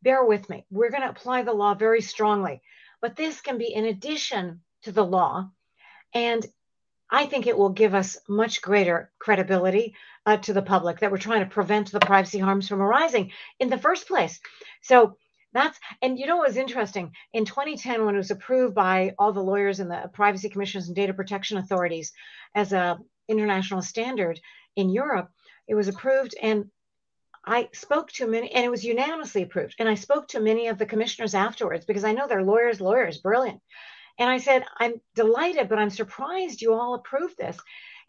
bear 0.03 0.25
with 0.25 0.49
me. 0.49 0.65
We're 0.71 0.91
going 0.91 1.03
to 1.03 1.11
apply 1.11 1.43
the 1.43 1.53
law 1.53 1.75
very 1.75 2.01
strongly. 2.01 2.63
But 3.01 3.17
this 3.17 3.41
can 3.41 3.59
be 3.59 3.73
in 3.73 3.87
addition 3.87 4.61
to 4.83 4.93
the 4.93 5.05
law. 5.05 5.51
And 6.15 6.45
I 7.11 7.27
think 7.27 7.47
it 7.47 7.57
will 7.57 7.71
give 7.71 7.95
us 7.95 8.19
much 8.29 8.63
greater 8.63 9.11
credibility 9.19 9.95
uh, 10.27 10.37
to 10.39 10.53
the 10.53 10.63
public 10.63 11.01
that 11.01 11.11
we're 11.11 11.19
trying 11.19 11.41
to 11.41 11.51
prevent 11.51 11.91
the 11.91 12.01
privacy 12.01 12.39
harms 12.39 12.69
from 12.69 12.81
arising 12.81 13.33
in 13.59 13.69
the 13.69 13.79
first 13.79 14.07
place. 14.07 14.39
So 14.83 15.17
that's 15.53 15.79
and 16.01 16.19
you 16.19 16.27
know 16.27 16.37
what 16.37 16.49
was 16.49 16.57
interesting 16.57 17.13
in 17.33 17.45
2010 17.45 18.05
when 18.05 18.15
it 18.15 18.19
was 18.19 18.31
approved 18.31 18.75
by 18.75 19.15
all 19.19 19.33
the 19.33 19.43
lawyers 19.43 19.81
and 19.81 19.91
the 19.91 20.11
privacy 20.13 20.49
commissions 20.49 20.87
and 20.87 20.97
data 20.97 21.13
protection 21.13 21.59
authorities 21.59 22.13
as 22.55 22.73
a 22.73 22.99
international 23.29 23.83
standard 23.83 24.41
in 24.77 24.91
Europe, 24.91 25.31
it 25.69 25.75
was 25.75 25.89
approved 25.89 26.35
and 26.43 26.71
I 27.45 27.69
spoke 27.73 28.13
to 28.13 28.27
many 28.27 28.53
and 28.53 28.65
it 28.65 28.71
was 28.71 28.85
unanimously 28.85 29.43
approved. 29.43 29.77
And 29.79 29.89
I 29.89 29.95
spoke 29.95 30.29
to 30.29 30.41
many 30.41 30.67
of 30.69 30.79
the 30.79 30.87
commissioners 30.87 31.35
afterwards 31.35 31.87
because 31.87 32.05
I 32.05 32.13
know 32.13 32.29
they're 32.29 32.45
lawyers, 32.45 32.81
lawyers, 32.81 33.19
brilliant. 33.19 33.61
And 34.19 34.29
I 34.29 34.39
said, 34.39 34.65
I'm 34.79 35.01
delighted, 35.15 35.69
but 35.69 35.79
I'm 35.79 35.91
surprised 35.91 36.61
you 36.61 36.75
all 36.75 36.95
approved 36.95 37.39
this. 37.39 37.57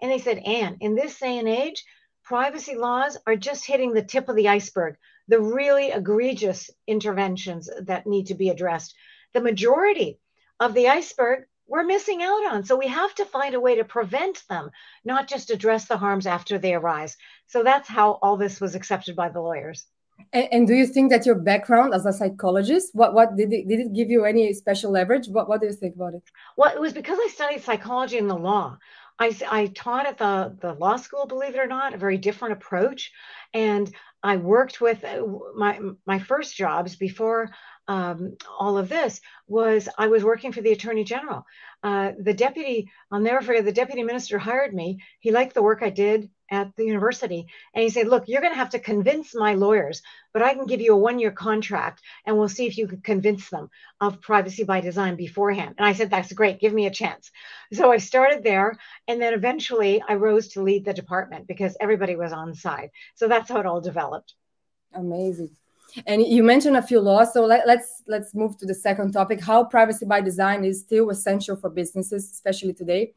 And 0.01 0.11
they 0.11 0.19
said, 0.19 0.39
Ann, 0.39 0.77
in 0.81 0.95
this 0.95 1.17
day 1.19 1.37
and 1.37 1.47
age, 1.47 1.85
privacy 2.23 2.75
laws 2.75 3.17
are 3.25 3.37
just 3.37 3.65
hitting 3.65 3.93
the 3.93 4.03
tip 4.03 4.27
of 4.27 4.35
the 4.35 4.49
iceberg 4.49 4.97
the 5.31 5.39
really 5.39 5.91
egregious 5.91 6.69
interventions 6.87 7.69
that 7.89 8.05
need 8.05 8.27
to 8.27 8.35
be 8.35 8.49
addressed. 8.49 8.93
The 9.33 9.47
majority 9.49 10.19
of 10.59 10.73
the 10.73 10.89
iceberg 10.89 11.45
we're 11.71 11.83
missing 11.83 12.21
out 12.21 12.51
on. 12.51 12.65
So 12.65 12.75
we 12.75 12.87
have 12.87 13.15
to 13.15 13.25
find 13.25 13.55
a 13.55 13.59
way 13.65 13.75
to 13.77 13.85
prevent 13.85 14.43
them, 14.49 14.71
not 15.05 15.29
just 15.29 15.51
address 15.51 15.85
the 15.85 15.95
harms 15.95 16.27
after 16.27 16.57
they 16.57 16.73
arise. 16.73 17.15
So 17.47 17.63
that's 17.63 17.87
how 17.87 18.19
all 18.21 18.35
this 18.35 18.59
was 18.59 18.75
accepted 18.75 19.15
by 19.15 19.29
the 19.29 19.39
lawyers. 19.39 19.85
And, 20.33 20.47
and 20.51 20.67
do 20.67 20.73
you 20.73 20.85
think 20.85 21.11
that 21.11 21.25
your 21.25 21.35
background 21.35 21.93
as 21.93 22.05
a 22.05 22.11
psychologist, 22.11 22.89
what 22.93 23.13
what 23.13 23.37
did 23.37 23.53
it, 23.53 23.69
did 23.69 23.79
it 23.79 23.93
give 23.93 24.09
you 24.09 24.25
any 24.25 24.53
special 24.53 24.91
leverage? 24.91 25.27
What 25.29 25.47
what 25.47 25.61
do 25.61 25.67
you 25.67 25.73
think 25.81 25.95
about 25.95 26.13
it? 26.13 26.23
Well, 26.57 26.75
it 26.75 26.81
was 26.81 26.91
because 26.91 27.17
I 27.25 27.29
studied 27.29 27.63
psychology 27.63 28.17
and 28.17 28.29
the 28.29 28.43
law. 28.51 28.77
I, 29.21 29.37
I 29.49 29.67
taught 29.67 30.07
at 30.07 30.17
the, 30.17 30.57
the 30.59 30.73
law 30.73 30.97
school, 30.97 31.27
believe 31.27 31.53
it 31.55 31.59
or 31.59 31.67
not, 31.67 31.93
a 31.93 31.97
very 31.97 32.17
different 32.17 32.53
approach. 32.53 33.11
And 33.53 33.93
I 34.23 34.37
worked 34.37 34.81
with 34.81 35.03
uh, 35.03 35.23
my 35.55 35.79
my 36.05 36.19
first 36.19 36.55
jobs 36.55 36.95
before 36.95 37.49
um, 37.87 38.37
all 38.59 38.77
of 38.77 38.89
this 38.89 39.19
was 39.47 39.89
I 39.97 40.07
was 40.07 40.23
working 40.23 40.51
for 40.51 40.61
the 40.61 40.71
Attorney 40.71 41.03
General. 41.03 41.43
Uh, 41.83 42.11
the 42.19 42.33
deputy, 42.33 42.91
I'll 43.11 43.19
never 43.19 43.41
forget, 43.41 43.65
the 43.65 43.71
deputy 43.71 44.03
minister 44.03 44.37
hired 44.37 44.73
me. 44.73 44.99
He 45.19 45.31
liked 45.31 45.55
the 45.55 45.63
work 45.63 45.81
I 45.81 45.89
did 45.89 46.29
at 46.51 46.75
the 46.75 46.85
university. 46.85 47.47
And 47.73 47.83
he 47.83 47.89
said, 47.89 48.07
Look, 48.07 48.25
you're 48.27 48.41
going 48.41 48.53
to 48.53 48.59
have 48.59 48.71
to 48.71 48.79
convince 48.79 49.33
my 49.33 49.53
lawyers, 49.53 50.01
but 50.33 50.43
I 50.43 50.53
can 50.53 50.65
give 50.65 50.81
you 50.81 50.93
a 50.93 50.97
one 50.97 51.17
year 51.17 51.31
contract 51.31 52.01
and 52.25 52.37
we'll 52.37 52.49
see 52.49 52.67
if 52.67 52.77
you 52.77 52.87
can 52.87 53.01
convince 53.01 53.49
them 53.49 53.69
of 53.99 54.21
privacy 54.21 54.63
by 54.63 54.81
design 54.81 55.15
beforehand. 55.15 55.75
And 55.77 55.87
I 55.87 55.93
said, 55.93 56.09
That's 56.11 56.33
great. 56.33 56.59
Give 56.59 56.73
me 56.73 56.85
a 56.85 56.91
chance. 56.91 57.31
So 57.73 57.91
I 57.91 57.97
started 57.97 58.43
there. 58.43 58.77
And 59.07 59.21
then 59.21 59.33
eventually 59.33 60.03
I 60.07 60.15
rose 60.15 60.49
to 60.49 60.61
lead 60.61 60.85
the 60.85 60.93
department 60.93 61.47
because 61.47 61.77
everybody 61.79 62.15
was 62.15 62.33
on 62.33 62.53
side. 62.53 62.89
So 63.15 63.27
that's 63.27 63.49
how 63.49 63.59
it 63.59 63.65
all 63.65 63.81
developed. 63.81 64.33
Amazing. 64.93 65.55
And 66.05 66.21
you 66.21 66.43
mentioned 66.43 66.77
a 66.77 66.81
few 66.81 66.99
laws, 66.99 67.33
so 67.33 67.45
let, 67.45 67.61
us 67.61 67.67
let's, 67.67 68.03
let's 68.07 68.35
move 68.35 68.57
to 68.57 68.65
the 68.65 68.73
second 68.73 69.11
topic: 69.11 69.41
how 69.41 69.63
privacy 69.63 70.05
by 70.05 70.21
design 70.21 70.63
is 70.63 70.79
still 70.79 71.09
essential 71.09 71.55
for 71.55 71.69
businesses, 71.69 72.31
especially 72.31 72.73
today. 72.73 73.13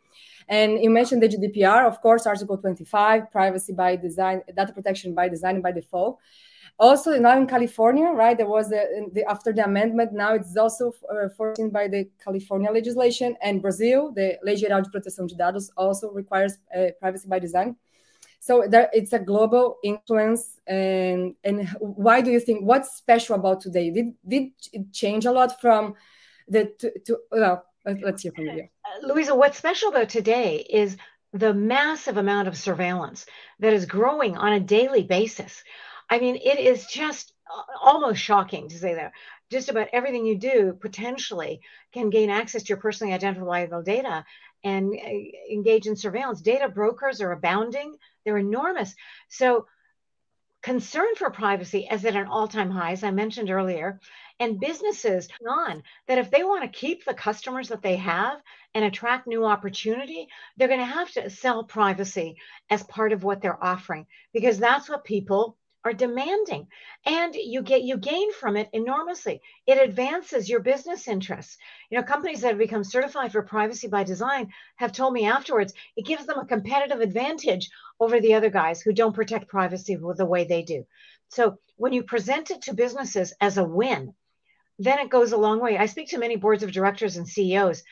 And 0.49 0.83
you 0.83 0.91
mentioned 0.91 1.23
the 1.23 1.29
GDPR, 1.29 1.87
of 1.87 2.01
course, 2.01 2.27
Article 2.27 2.59
25, 2.59 3.31
privacy 3.31 3.73
by 3.73 3.97
design, 3.97 4.43
data 4.55 4.73
protection 4.73 5.15
by 5.15 5.29
design 5.29 5.55
and 5.55 5.63
by 5.63 5.73
default. 5.73 6.19
Also, 6.79 7.17
now 7.21 7.39
in 7.39 7.47
California, 7.47 8.07
right, 8.07 8.37
there 8.37 8.49
was 8.49 8.73
a, 8.73 9.07
the, 9.13 9.25
after 9.29 9.53
the 9.53 9.65
amendment, 9.65 10.13
now 10.13 10.35
it's 10.35 10.57
also 10.57 10.93
uh, 11.09 11.29
foreseen 11.29 11.71
by 11.71 11.87
the 11.87 12.11
California 12.23 12.71
legislation. 12.71 13.37
And 13.43 13.63
Brazil, 13.63 14.13
the 14.13 14.39
Lei 14.43 14.57
Geral 14.57 14.83
de 14.83 14.91
Proteção 14.91 15.29
de 15.29 15.37
Dados, 15.37 15.71
also 15.77 16.11
requires 16.11 16.59
uh, 16.77 16.89
privacy 17.01 17.29
by 17.29 17.39
design. 17.39 17.77
So 18.45 18.67
there, 18.69 18.91
it's 18.93 19.15
a 19.15 19.19
global 19.19 19.79
influence. 19.83 20.61
And, 20.67 21.35
and 21.45 21.67
why 21.81 22.21
do 22.21 22.31
you 22.31 22.39
think, 22.39 22.61
what's 22.63 22.95
special 22.95 23.37
about 23.37 23.63
today? 23.63 23.89
Did, 23.89 24.13
did 24.29 24.51
it 24.71 24.93
change 24.93 25.25
a 25.25 25.33
lot 25.33 25.63
from 25.63 25.95
the, 26.47 26.71
to, 26.81 26.99
to 27.07 27.19
well, 27.33 27.65
let's 27.87 28.23
hear 28.23 28.33
from 28.33 28.45
you. 28.45 28.69
Uh, 28.85 29.09
Luiza, 29.09 29.35
what's 29.35 29.57
special 29.57 29.89
about 29.89 30.11
today 30.11 30.57
is 30.59 30.99
the 31.33 31.55
massive 31.55 32.19
amount 32.19 32.47
of 32.47 32.55
surveillance 32.55 33.25
that 33.61 33.73
is 33.73 33.87
growing 33.87 34.37
on 34.37 34.53
a 34.53 34.61
daily 34.61 35.05
basis. 35.05 35.65
I 36.11 36.19
mean, 36.19 36.37
it 36.37 36.59
is 36.59 36.85
just 36.85 37.33
uh, 37.51 37.63
almost 37.83 38.21
shocking 38.21 38.69
to 38.69 38.79
say 38.79 38.95
that 38.97 39.13
just 39.51 39.71
about 39.71 39.89
everything 39.95 40.27
you 40.27 40.37
do 40.37 40.77
potentially 40.79 41.63
can 41.95 42.11
gain 42.11 42.29
access 42.29 42.65
to 42.65 42.69
your 42.69 42.77
personally 42.77 43.15
identifiable 43.15 43.81
data 43.81 44.27
and 44.65 44.93
uh, 44.95 45.53
engage 45.53 45.87
in 45.87 45.97
surveillance. 45.97 46.41
Data 46.41 46.69
brokers 46.69 47.21
are 47.21 47.33
abounding, 47.33 47.97
they're 48.25 48.39
enormous. 48.39 48.95
So, 49.29 49.67
concern 50.63 51.15
for 51.17 51.31
privacy 51.31 51.87
is 51.91 52.05
at 52.07 52.17
an 52.17 52.27
all 52.27 52.49
time 52.49 52.71
high, 52.71 52.93
as 52.93 53.05
I 53.05 53.11
mentioned 53.11 53.51
earlier. 53.51 54.01
And 54.41 54.59
businesses 54.59 55.29
on 55.49 55.83
that 56.09 56.19
if 56.19 56.31
they 56.31 56.43
want 56.43 56.65
to 56.65 56.79
keep 56.79 57.05
the 57.05 57.15
customers 57.15 57.69
that 57.69 57.83
they 57.83 57.97
have 57.97 58.41
and 58.75 58.85
attract 58.85 59.29
new 59.29 59.45
opportunity, 59.45 60.27
they're 60.57 60.69
going 60.69 60.81
to 60.81 60.87
have 60.87 61.11
to 61.13 61.31
sell 61.31 61.63
privacy 61.63 62.37
as 62.69 62.83
part 62.83 63.13
of 63.13 63.23
what 63.23 63.41
they're 63.41 63.63
offering 63.63 64.07
because 64.33 64.59
that's 64.59 64.89
what 64.89 65.05
people 65.05 65.57
are 65.85 65.93
demanding. 65.93 66.67
And 67.05 67.35
you 67.35 67.63
get 67.63 67.83
you 67.83 67.97
gain 67.97 68.33
from 68.33 68.57
it 68.57 68.69
enormously. 68.73 69.41
It 69.67 69.79
advances 69.79 70.49
your 70.49 70.61
business 70.61 71.09
interests. 71.09 71.59
You 71.91 71.99
know 71.99 72.05
companies 72.05 72.41
that 72.41 72.49
have 72.49 72.59
become 72.59 72.85
certified 72.85 73.33
for 73.33 73.43
privacy 73.43 73.89
by 73.89 74.05
design 74.05 74.53
have 74.77 74.93
told 74.93 75.13
me 75.13 75.27
afterwards 75.27 75.75
it 75.97 76.07
gives 76.07 76.27
them 76.27 76.39
a 76.39 76.47
competitive 76.47 77.01
advantage 77.01 77.71
over 78.01 78.21
the 78.21 78.35
other 78.35 78.51
guys 78.51 78.81
who 78.81 78.93
don't 78.93 79.15
protect 79.15 79.49
privacy 79.49 79.97
the 79.97 80.27
way 80.27 80.45
they 80.45 80.63
do. 80.63 80.87
So 81.29 81.59
when 81.77 81.93
you 81.93 82.03
present 82.03 82.51
it 82.51 82.63
to 82.63 82.75
businesses 82.75 83.35
as 83.41 83.59
a 83.59 83.65
win 83.65 84.15
then 84.81 84.99
it 84.99 85.09
goes 85.09 85.31
a 85.31 85.37
long 85.37 85.61
way. 85.61 85.79
I 85.79 85.87
speak 85.87 86.09
to 86.09 86.19
many 86.19 86.35
boards 86.35 86.65
of 86.65 86.73
directors 86.73 87.17
and 87.17 87.29
ceos 87.29 87.85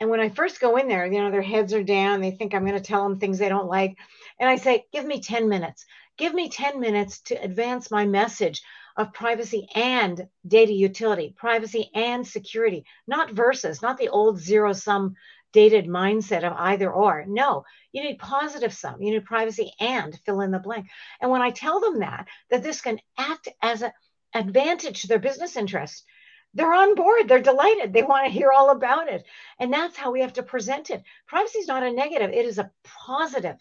and 0.00 0.08
when 0.08 0.20
i 0.20 0.28
first 0.28 0.60
go 0.60 0.76
in 0.76 0.88
there 0.88 1.06
you 1.06 1.20
know 1.20 1.30
their 1.30 1.42
heads 1.42 1.72
are 1.72 1.84
down 1.84 2.20
they 2.20 2.30
think 2.30 2.54
i'm 2.54 2.64
going 2.64 2.76
to 2.76 2.80
tell 2.80 3.02
them 3.04 3.18
things 3.18 3.38
they 3.38 3.48
don't 3.48 3.68
like 3.68 3.96
and 4.38 4.48
i 4.48 4.56
say 4.56 4.84
give 4.92 5.04
me 5.04 5.20
10 5.20 5.48
minutes 5.48 5.84
Give 6.20 6.34
me 6.34 6.50
10 6.50 6.78
minutes 6.78 7.22
to 7.22 7.34
advance 7.42 7.90
my 7.90 8.04
message 8.04 8.60
of 8.94 9.14
privacy 9.14 9.66
and 9.74 10.28
data 10.46 10.70
utility, 10.70 11.32
privacy 11.34 11.90
and 11.94 12.26
security, 12.26 12.84
not 13.06 13.30
versus, 13.30 13.80
not 13.80 13.96
the 13.96 14.10
old 14.10 14.38
zero 14.38 14.74
sum 14.74 15.14
dated 15.54 15.86
mindset 15.86 16.44
of 16.44 16.52
either 16.58 16.92
or. 16.92 17.24
No, 17.26 17.64
you 17.92 18.02
need 18.02 18.18
positive 18.18 18.74
sum. 18.74 19.00
You 19.00 19.12
need 19.12 19.24
privacy 19.24 19.72
and 19.80 20.14
fill 20.26 20.42
in 20.42 20.50
the 20.50 20.58
blank. 20.58 20.88
And 21.22 21.30
when 21.30 21.40
I 21.40 21.52
tell 21.52 21.80
them 21.80 22.00
that, 22.00 22.28
that 22.50 22.62
this 22.62 22.82
can 22.82 23.00
act 23.16 23.48
as 23.62 23.80
an 23.80 23.92
advantage 24.34 25.00
to 25.00 25.08
their 25.08 25.18
business 25.18 25.56
interests, 25.56 26.04
they're 26.52 26.74
on 26.74 26.96
board. 26.96 27.28
They're 27.28 27.40
delighted. 27.40 27.94
They 27.94 28.02
want 28.02 28.26
to 28.26 28.32
hear 28.32 28.50
all 28.50 28.68
about 28.68 29.08
it. 29.08 29.24
And 29.58 29.72
that's 29.72 29.96
how 29.96 30.10
we 30.10 30.20
have 30.20 30.34
to 30.34 30.42
present 30.42 30.90
it. 30.90 31.02
Privacy 31.28 31.60
is 31.60 31.68
not 31.68 31.82
a 31.82 31.90
negative, 31.90 32.30
it 32.30 32.44
is 32.44 32.58
a 32.58 32.70
positive 32.84 33.56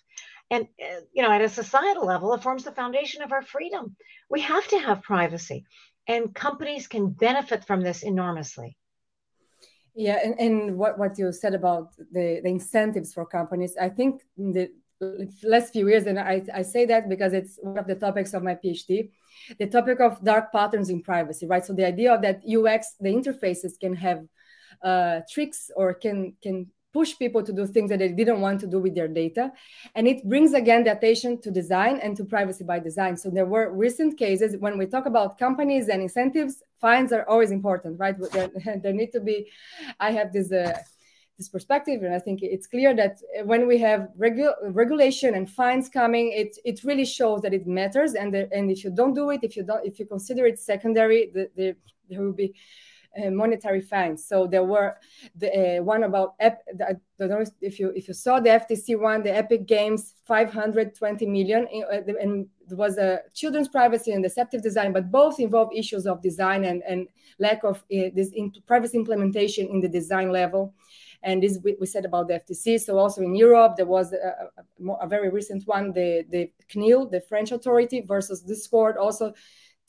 and 0.51 0.68
uh, 0.82 1.01
you 1.13 1.22
know 1.24 1.32
at 1.32 1.41
a 1.41 1.50
societal 1.50 2.06
level 2.06 2.34
it 2.34 2.44
forms 2.44 2.63
the 2.63 2.72
foundation 2.72 3.22
of 3.22 3.32
our 3.32 3.41
freedom. 3.41 3.96
We 4.29 4.41
have 4.41 4.68
to 4.70 4.79
have 4.79 5.01
privacy 5.01 5.65
and 6.08 6.34
companies 6.34 6.88
can 6.88 7.10
benefit 7.10 7.65
from 7.65 7.82
this 7.82 8.03
enormously. 8.03 8.77
Yeah 9.96 10.20
and, 10.24 10.39
and 10.39 10.77
what, 10.77 10.98
what 10.98 11.18
you 11.18 11.32
said 11.32 11.53
about 11.53 11.96
the, 12.12 12.41
the 12.44 12.50
incentives 12.50 13.13
for 13.13 13.25
companies 13.25 13.75
i 13.82 13.89
think 13.89 14.22
in 14.38 14.51
the 14.51 14.72
last 15.44 15.72
few 15.74 15.88
years 15.88 16.06
and 16.08 16.20
I, 16.20 16.44
I 16.53 16.62
say 16.62 16.86
that 16.86 17.08
because 17.08 17.34
it's 17.34 17.58
one 17.62 17.77
of 17.77 17.88
the 17.88 17.96
topics 17.96 18.34
of 18.34 18.44
my 18.44 18.56
phd 18.56 19.10
the 19.58 19.68
topic 19.68 20.00
of 20.00 20.24
dark 20.24 20.51
patterns 20.51 20.89
in 20.89 21.01
privacy 21.01 21.48
right? 21.48 21.65
So 21.65 21.74
the 21.74 21.86
idea 21.86 22.13
of 22.13 22.22
that 22.22 22.41
ux 22.46 22.96
the 23.00 23.10
interfaces 23.10 23.79
can 23.79 23.96
have 23.96 24.25
uh, 24.84 25.22
tricks 25.32 25.72
or 25.75 25.94
can 25.94 26.34
can 26.44 26.68
push 26.91 27.17
people 27.17 27.43
to 27.43 27.53
do 27.53 27.65
things 27.65 27.89
that 27.89 28.00
they 28.00 28.10
didn't 28.10 28.41
want 28.41 28.60
to 28.62 28.67
do 28.67 28.79
with 28.79 28.96
their 28.96 29.08
data. 29.08 29.51
And 29.96 30.08
it 30.08 30.27
brings 30.27 30.53
again 30.53 30.84
the 30.84 30.91
attention 30.91 31.41
to 31.41 31.51
design 31.51 32.00
and 32.01 32.15
to 32.17 32.25
privacy 32.25 32.63
by 32.63 32.79
design. 32.79 33.15
So 33.17 33.29
there 33.29 33.46
were 33.46 33.72
recent 33.72 34.17
cases 34.17 34.58
when 34.58 34.77
we 34.77 34.86
talk 34.86 35.05
about 35.05 35.38
companies 35.38 35.89
and 35.89 36.01
incentives, 36.01 36.63
fines 36.81 37.12
are 37.12 37.27
always 37.27 37.51
important, 37.51 38.00
right? 38.00 38.15
There, 38.84 38.93
need 38.93 39.12
to 39.12 39.19
be, 39.19 39.50
I 40.00 40.12
have 40.12 40.34
this. 40.34 40.51
Uh, 40.51 40.77
this 41.38 41.48
perspective 41.48 42.03
and 42.03 42.13
i 42.13 42.19
think 42.19 42.39
it's 42.41 42.67
clear 42.67 42.93
that 42.93 43.17
when 43.46 43.65
we 43.65 43.77
have 43.77 44.10
regu- 44.19 44.53
regulation 44.62 45.36
and 45.36 45.50
fines 45.50 45.88
coming 45.88 46.34
it 46.34 46.58
it 46.65 46.84
really 46.84 47.05
shows 47.05 47.41
that 47.41 47.53
it 47.53 47.65
matters 47.65 48.13
and 48.13 48.34
the, 48.34 48.50
and 48.51 48.69
if 48.69 48.84
you 48.84 48.89
don't 48.89 49.13
do 49.13 49.29
it 49.29 49.39
if 49.41 49.55
you 49.55 49.63
don't 49.63 49.86
if 49.86 50.00
you 50.00 50.05
consider 50.05 50.46
it 50.46 50.60
secondary 50.60 51.31
the, 51.34 51.50
the, 51.55 51.75
there 52.10 52.22
will 52.22 52.34
be 52.34 52.53
monetary 53.17 53.81
fines. 53.81 54.25
So 54.25 54.47
there 54.47 54.63
were 54.63 54.95
the 55.35 55.79
uh, 55.79 55.83
one 55.83 56.03
about 56.03 56.35
I 56.39 56.53
don't 57.17 57.29
know 57.29 57.43
if 57.61 57.79
you 57.79 57.91
if 57.95 58.07
you 58.07 58.13
saw 58.13 58.39
the 58.39 58.49
FTC 58.49 58.99
one, 58.99 59.23
the 59.23 59.35
Epic 59.35 59.65
Games 59.65 60.15
520 60.25 61.25
million, 61.25 61.67
uh, 61.91 62.01
and 62.21 62.47
it 62.69 62.77
was 62.77 62.97
a 62.97 63.21
children's 63.33 63.67
privacy 63.67 64.11
and 64.11 64.23
deceptive 64.23 64.61
design, 64.61 64.93
but 64.93 65.11
both 65.11 65.39
involve 65.39 65.69
issues 65.75 66.05
of 66.05 66.21
design 66.21 66.65
and, 66.65 66.83
and 66.87 67.07
lack 67.39 67.63
of 67.63 67.77
uh, 67.77 68.09
this 68.13 68.31
privacy 68.67 68.97
implementation 68.97 69.67
in 69.67 69.81
the 69.81 69.89
design 69.89 70.31
level. 70.31 70.73
And 71.21 71.43
this 71.43 71.59
we, 71.63 71.75
we, 71.81 71.85
said 71.85 72.05
about 72.05 72.29
the 72.29 72.35
FTC. 72.35 72.79
So 72.79 72.97
also 72.97 73.21
in 73.21 73.35
Europe, 73.35 73.75
there 73.75 73.85
was 73.85 74.13
a, 74.13 74.51
a, 74.57 74.93
a 75.01 75.07
very 75.07 75.29
recent 75.29 75.63
one, 75.65 75.91
the 75.91 76.25
the 76.29 76.49
CNIL, 76.71 77.11
the 77.11 77.19
French 77.21 77.51
authority 77.51 78.01
versus 78.01 78.41
Discord, 78.41 78.95
also 78.95 79.33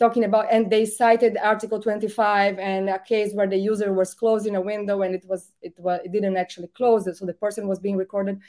talking 0.01 0.25
about 0.25 0.47
and 0.51 0.71
they 0.71 0.85
cited 0.85 1.37
article 1.37 1.81
25 1.81 2.59
and 2.59 2.89
a 2.89 2.99
case 2.99 3.33
where 3.35 3.47
the 3.47 3.57
user 3.57 3.93
was 3.93 4.15
closing 4.15 4.57
a 4.57 4.61
window 4.61 5.03
and 5.03 5.15
it 5.15 5.25
was 5.29 5.53
it 5.63 5.75
was 5.79 6.01
it 6.05 6.11
didn't 6.11 6.37
actually 6.37 6.69
close 6.69 7.07
it 7.07 7.17
so 7.17 7.27
the 7.27 7.35
person 7.35 7.69
was 7.69 7.79
being 7.79 7.97
recorded 7.97 8.41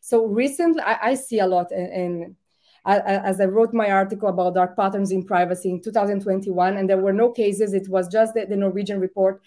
so 0.00 0.26
recently 0.26 0.80
i, 0.82 1.10
I 1.10 1.14
see 1.14 1.40
a 1.40 1.46
lot 1.46 1.72
and 1.72 2.36
as 2.84 3.40
I 3.40 3.44
wrote 3.44 3.72
my 3.72 3.90
article 3.90 4.28
about 4.28 4.54
dark 4.54 4.76
patterns 4.76 5.12
in 5.12 5.22
privacy 5.24 5.70
in 5.70 5.80
2021, 5.80 6.76
and 6.76 6.90
there 6.90 6.98
were 6.98 7.12
no 7.12 7.30
cases. 7.30 7.74
It 7.74 7.88
was 7.88 8.08
just 8.08 8.34
the, 8.34 8.44
the 8.44 8.56
Norwegian 8.56 8.98
report, 8.98 9.40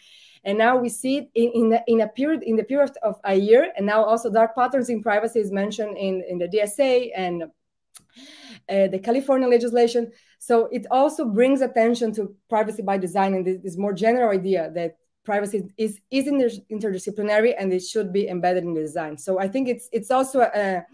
and 0.45 0.57
now 0.57 0.77
we 0.77 0.89
see 0.89 1.17
it 1.17 1.29
in, 1.35 1.51
in, 1.51 1.79
in, 1.87 2.01
a 2.01 2.07
period 2.07 2.43
in 2.43 2.55
the 2.55 2.63
period 2.63 2.91
of 3.03 3.19
a 3.25 3.35
year. 3.35 3.73
And 3.75 3.85
now 3.85 4.03
also 4.03 4.31
dark 4.31 4.55
patterns 4.55 4.89
in 4.89 5.01
privacy 5.01 5.39
is 5.39 5.51
mentioned 5.51 5.97
in, 5.97 6.23
in 6.29 6.37
the 6.37 6.47
DSA 6.47 7.11
and 7.15 7.43
uh, 7.43 8.87
the 8.87 8.99
California 9.03 9.47
legislation. 9.47 10.11
So 10.39 10.67
it 10.71 10.85
also 10.91 11.25
brings 11.25 11.61
attention 11.61 12.13
to 12.13 12.35
privacy 12.49 12.81
by 12.81 12.97
design 12.97 13.33
and 13.33 13.45
this, 13.45 13.77
more 13.77 13.93
general 13.93 14.31
idea 14.31 14.71
that 14.75 14.97
privacy 15.23 15.63
is, 15.77 15.99
is 16.11 16.25
interdisciplinary 16.71 17.55
and 17.57 17.73
it 17.73 17.81
should 17.81 18.13
be 18.13 18.27
embedded 18.27 18.63
in 18.63 18.73
the 18.73 18.81
design. 18.81 19.17
So 19.17 19.39
I 19.39 19.47
think 19.47 19.67
it's 19.67 19.89
it's 19.91 20.11
also 20.11 20.41
a 20.41 20.85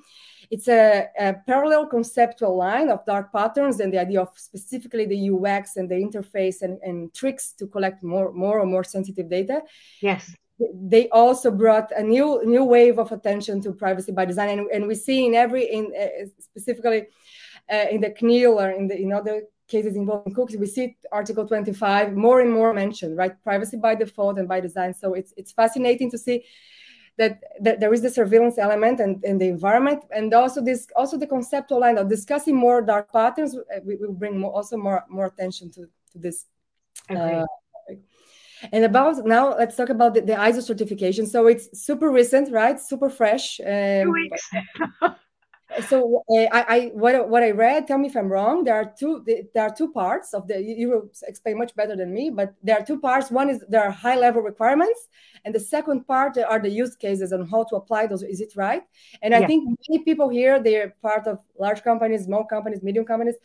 it's 0.50 0.68
a, 0.68 1.08
a, 1.18 1.34
parallel 1.48 1.86
conceptual 1.86 2.58
line 2.58 2.90
of 2.90 3.06
dark 3.06 3.32
patterns 3.32 3.80
and 3.80 3.94
the 3.94 4.00
idea 4.00 4.22
of 4.22 4.30
specifically 4.36 5.06
the 5.06 5.30
UX 5.30 5.78
and 5.78 5.90
the 5.90 5.96
interface 5.96 6.62
and, 6.62 6.78
and 6.82 7.14
tricks 7.14 7.54
to 7.54 7.68
collect 7.68 8.04
more 8.04 8.32
more 8.34 8.60
or 8.60 8.66
more 8.66 8.84
sensitive 8.84 9.30
data. 9.30 9.62
Yes 10.02 10.36
they 10.74 11.10
also 11.10 11.52
brought 11.52 11.92
a 11.92 12.04
new 12.04 12.42
new 12.46 12.64
wave 12.64 13.00
of 13.00 13.12
attention 13.12 13.62
to 13.62 13.72
privacy 13.72 14.12
by 14.12 14.26
design 14.26 14.60
and, 14.60 14.70
and 14.72 14.88
we 14.88 14.96
see 14.96 15.26
in 15.26 15.34
every 15.34 15.64
in 15.64 15.92
uh, 16.00 16.26
specifically 16.40 17.08
uh, 17.72 17.86
in 17.92 18.02
the 18.02 18.10
CNIL 18.10 18.56
or 18.56 18.72
in 18.72 18.88
the 18.88 18.98
in 18.98 19.12
other 19.12 19.44
cases 19.68 19.96
involving 19.96 20.34
cookies, 20.34 20.58
we 20.58 20.68
see 20.68 20.98
Article 21.12 21.48
25 21.48 22.14
more 22.14 22.42
and 22.42 22.52
more 22.52 22.74
mentioned, 22.74 23.18
right? 23.18 23.34
Privacy 23.44 23.78
by 23.78 23.96
default 23.96 24.38
and 24.38 24.48
by 24.48 24.60
design. 24.60 24.94
So 24.94 25.14
it's 25.14 25.34
it's 25.38 25.52
fascinating 25.52 26.12
to 26.12 26.18
see 26.18 26.44
that, 27.18 27.40
that 27.62 27.80
there 27.80 27.94
is 27.94 28.02
the 28.02 28.10
surveillance 28.10 28.58
element 28.58 29.00
and, 29.00 29.24
and 29.24 29.40
the 29.40 29.48
environment, 29.48 30.04
and 30.12 30.34
also 30.34 30.62
this 30.62 30.88
also 30.96 31.18
the 31.18 31.28
conceptual 31.28 31.80
line 31.80 31.98
of 31.98 32.10
discussing 32.10 32.56
more 32.56 32.82
dark 32.82 33.12
patterns. 33.12 33.56
Uh, 33.56 33.80
we 33.86 33.96
will 33.96 34.14
bring 34.14 34.38
more, 34.40 34.54
also 34.54 34.78
more 34.78 35.04
more 35.10 35.26
attention 35.26 35.72
to 35.72 35.82
to 36.12 36.18
this. 36.18 36.46
Uh, 37.10 37.46
and 38.72 38.86
about 38.86 39.26
now, 39.26 39.58
let's 39.58 39.76
talk 39.76 39.90
about 39.90 40.14
the, 40.14 40.22
the, 40.22 40.34
ISO 40.34 40.62
certification. 40.62 41.26
So 41.26 41.48
it's 41.48 41.68
super 41.88 42.12
recent, 42.12 42.52
right? 42.52 42.80
Super 42.80 43.10
fresh. 43.10 43.60
Um, 43.60 44.04
Two 44.04 44.12
weeks. 44.12 44.50
so 45.88 46.24
uh, 46.30 46.48
I, 46.52 46.66
I, 46.76 46.80
what 46.94 47.30
what 47.30 47.44
I 47.44 47.52
read, 47.52 47.88
tell 47.88 47.98
me 47.98 48.08
if 48.08 48.16
I'm 48.16 48.32
wrong. 48.32 48.64
There 48.64 48.76
are 48.76 48.94
two 48.98 49.24
there 49.54 49.64
are 49.64 49.74
two 49.74 49.92
parts 49.92 50.34
of 50.34 50.48
the. 50.48 50.62
You 50.62 50.90
will 50.90 51.10
explain 51.24 51.58
much 51.58 51.76
better 51.76 51.96
than 51.96 52.14
me, 52.14 52.30
but 52.30 52.54
there 52.64 52.78
are 52.78 52.86
two 52.86 53.00
parts. 53.00 53.32
One 53.32 53.50
is 53.50 53.64
there 53.70 53.84
are 53.84 53.92
high 53.92 54.16
level 54.16 54.42
requirements, 54.42 55.08
and 55.46 55.56
the 55.56 55.60
second 55.60 56.06
part 56.08 56.38
are 56.38 56.60
the 56.60 56.70
use 56.70 56.96
cases 56.96 57.32
and 57.32 57.50
how 57.50 57.64
to 57.66 57.76
apply 57.76 58.08
those. 58.08 58.24
Is 58.24 58.42
it 58.42 58.54
right? 58.56 58.84
And 59.22 59.34
I 59.34 59.46
think 59.46 59.78
many 59.88 60.04
people 60.04 60.30
here 60.30 60.62
they're 60.62 60.96
part 61.02 61.28
of 61.28 61.40
large 61.60 61.84
companies, 61.84 62.26
small 62.26 62.44
companies, 62.44 62.84
medium 62.84 63.06
companies. 63.06 63.36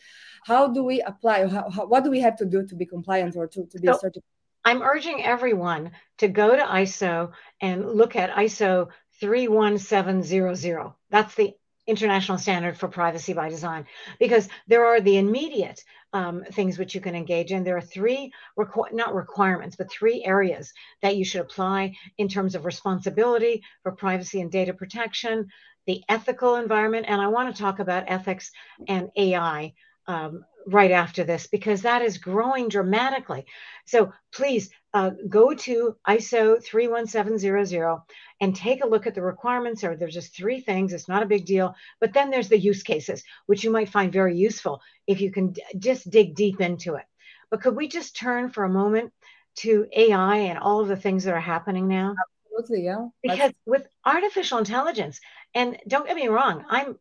How 0.43 0.67
do 0.67 0.83
we 0.83 1.01
apply? 1.01 1.47
How, 1.47 1.69
how, 1.69 1.85
what 1.85 2.03
do 2.03 2.09
we 2.09 2.19
have 2.19 2.35
to 2.37 2.45
do 2.45 2.65
to 2.65 2.75
be 2.75 2.85
compliant 2.85 3.35
or 3.35 3.47
to, 3.47 3.65
to 3.65 3.79
be 3.79 3.87
so, 3.87 3.97
certified? 3.99 4.23
I'm 4.65 4.81
urging 4.81 5.23
everyone 5.23 5.91
to 6.17 6.27
go 6.27 6.55
to 6.55 6.61
ISO 6.61 7.31
and 7.61 7.85
look 7.85 8.15
at 8.17 8.31
ISO 8.31 8.89
31700. 9.19 10.93
That's 11.09 11.35
the 11.35 11.53
international 11.87 12.37
standard 12.37 12.77
for 12.77 12.87
privacy 12.87 13.33
by 13.33 13.49
design 13.49 13.85
because 14.19 14.49
there 14.67 14.85
are 14.85 15.01
the 15.01 15.17
immediate 15.17 15.83
um, 16.13 16.43
things 16.51 16.77
which 16.77 16.95
you 16.95 17.01
can 17.01 17.15
engage 17.15 17.51
in. 17.51 17.63
There 17.63 17.77
are 17.77 17.81
three, 17.81 18.31
requ- 18.57 18.93
not 18.93 19.15
requirements, 19.15 19.75
but 19.75 19.91
three 19.91 20.23
areas 20.23 20.73
that 21.01 21.15
you 21.15 21.25
should 21.25 21.41
apply 21.41 21.95
in 22.17 22.27
terms 22.27 22.55
of 22.55 22.65
responsibility 22.65 23.63
for 23.83 23.91
privacy 23.91 24.41
and 24.41 24.51
data 24.51 24.73
protection, 24.73 25.47
the 25.85 26.03
ethical 26.09 26.55
environment, 26.55 27.05
and 27.07 27.21
I 27.21 27.27
want 27.27 27.53
to 27.53 27.61
talk 27.61 27.79
about 27.79 28.05
ethics 28.07 28.51
and 28.87 29.09
AI 29.15 29.73
um, 30.07 30.45
right 30.67 30.91
after 30.91 31.23
this 31.23 31.47
because 31.47 31.81
that 31.81 32.01
is 32.01 32.17
growing 32.17 32.67
dramatically. 32.67 33.45
So 33.85 34.11
please 34.33 34.69
uh, 34.93 35.11
go 35.29 35.53
to 35.53 35.95
ISO 36.07 36.61
31700 36.63 38.01
and 38.41 38.55
take 38.55 38.83
a 38.83 38.87
look 38.87 39.07
at 39.07 39.15
the 39.15 39.21
requirements. 39.21 39.83
Or 39.83 39.95
there's 39.95 40.13
just 40.13 40.35
three 40.35 40.59
things. 40.59 40.93
It's 40.93 41.07
not 41.07 41.23
a 41.23 41.27
big 41.27 41.45
deal. 41.45 41.75
But 41.99 42.13
then 42.13 42.29
there's 42.29 42.49
the 42.49 42.59
use 42.59 42.83
cases, 42.83 43.23
which 43.45 43.63
you 43.63 43.71
might 43.71 43.89
find 43.89 44.11
very 44.11 44.35
useful 44.37 44.81
if 45.07 45.21
you 45.21 45.31
can 45.31 45.51
d- 45.51 45.63
just 45.77 46.09
dig 46.09 46.35
deep 46.35 46.59
into 46.61 46.95
it. 46.95 47.05
But 47.49 47.61
could 47.61 47.75
we 47.75 47.87
just 47.87 48.17
turn 48.17 48.49
for 48.49 48.65
a 48.65 48.69
moment 48.69 49.13
to 49.57 49.87
AI 49.95 50.35
and 50.37 50.59
all 50.59 50.81
of 50.81 50.89
the 50.89 50.97
things 50.97 51.23
that 51.23 51.33
are 51.33 51.39
happening 51.39 51.87
now? 51.87 52.13
Absolutely, 52.59 52.85
yeah. 52.85 53.07
Because 53.23 53.37
That's- 53.37 53.53
with 53.65 53.87
artificial 54.05 54.57
intelligence, 54.57 55.19
and 55.53 55.77
don't 55.87 56.05
get 56.05 56.15
me 56.15 56.27
wrong, 56.27 56.65
I'm 56.69 56.97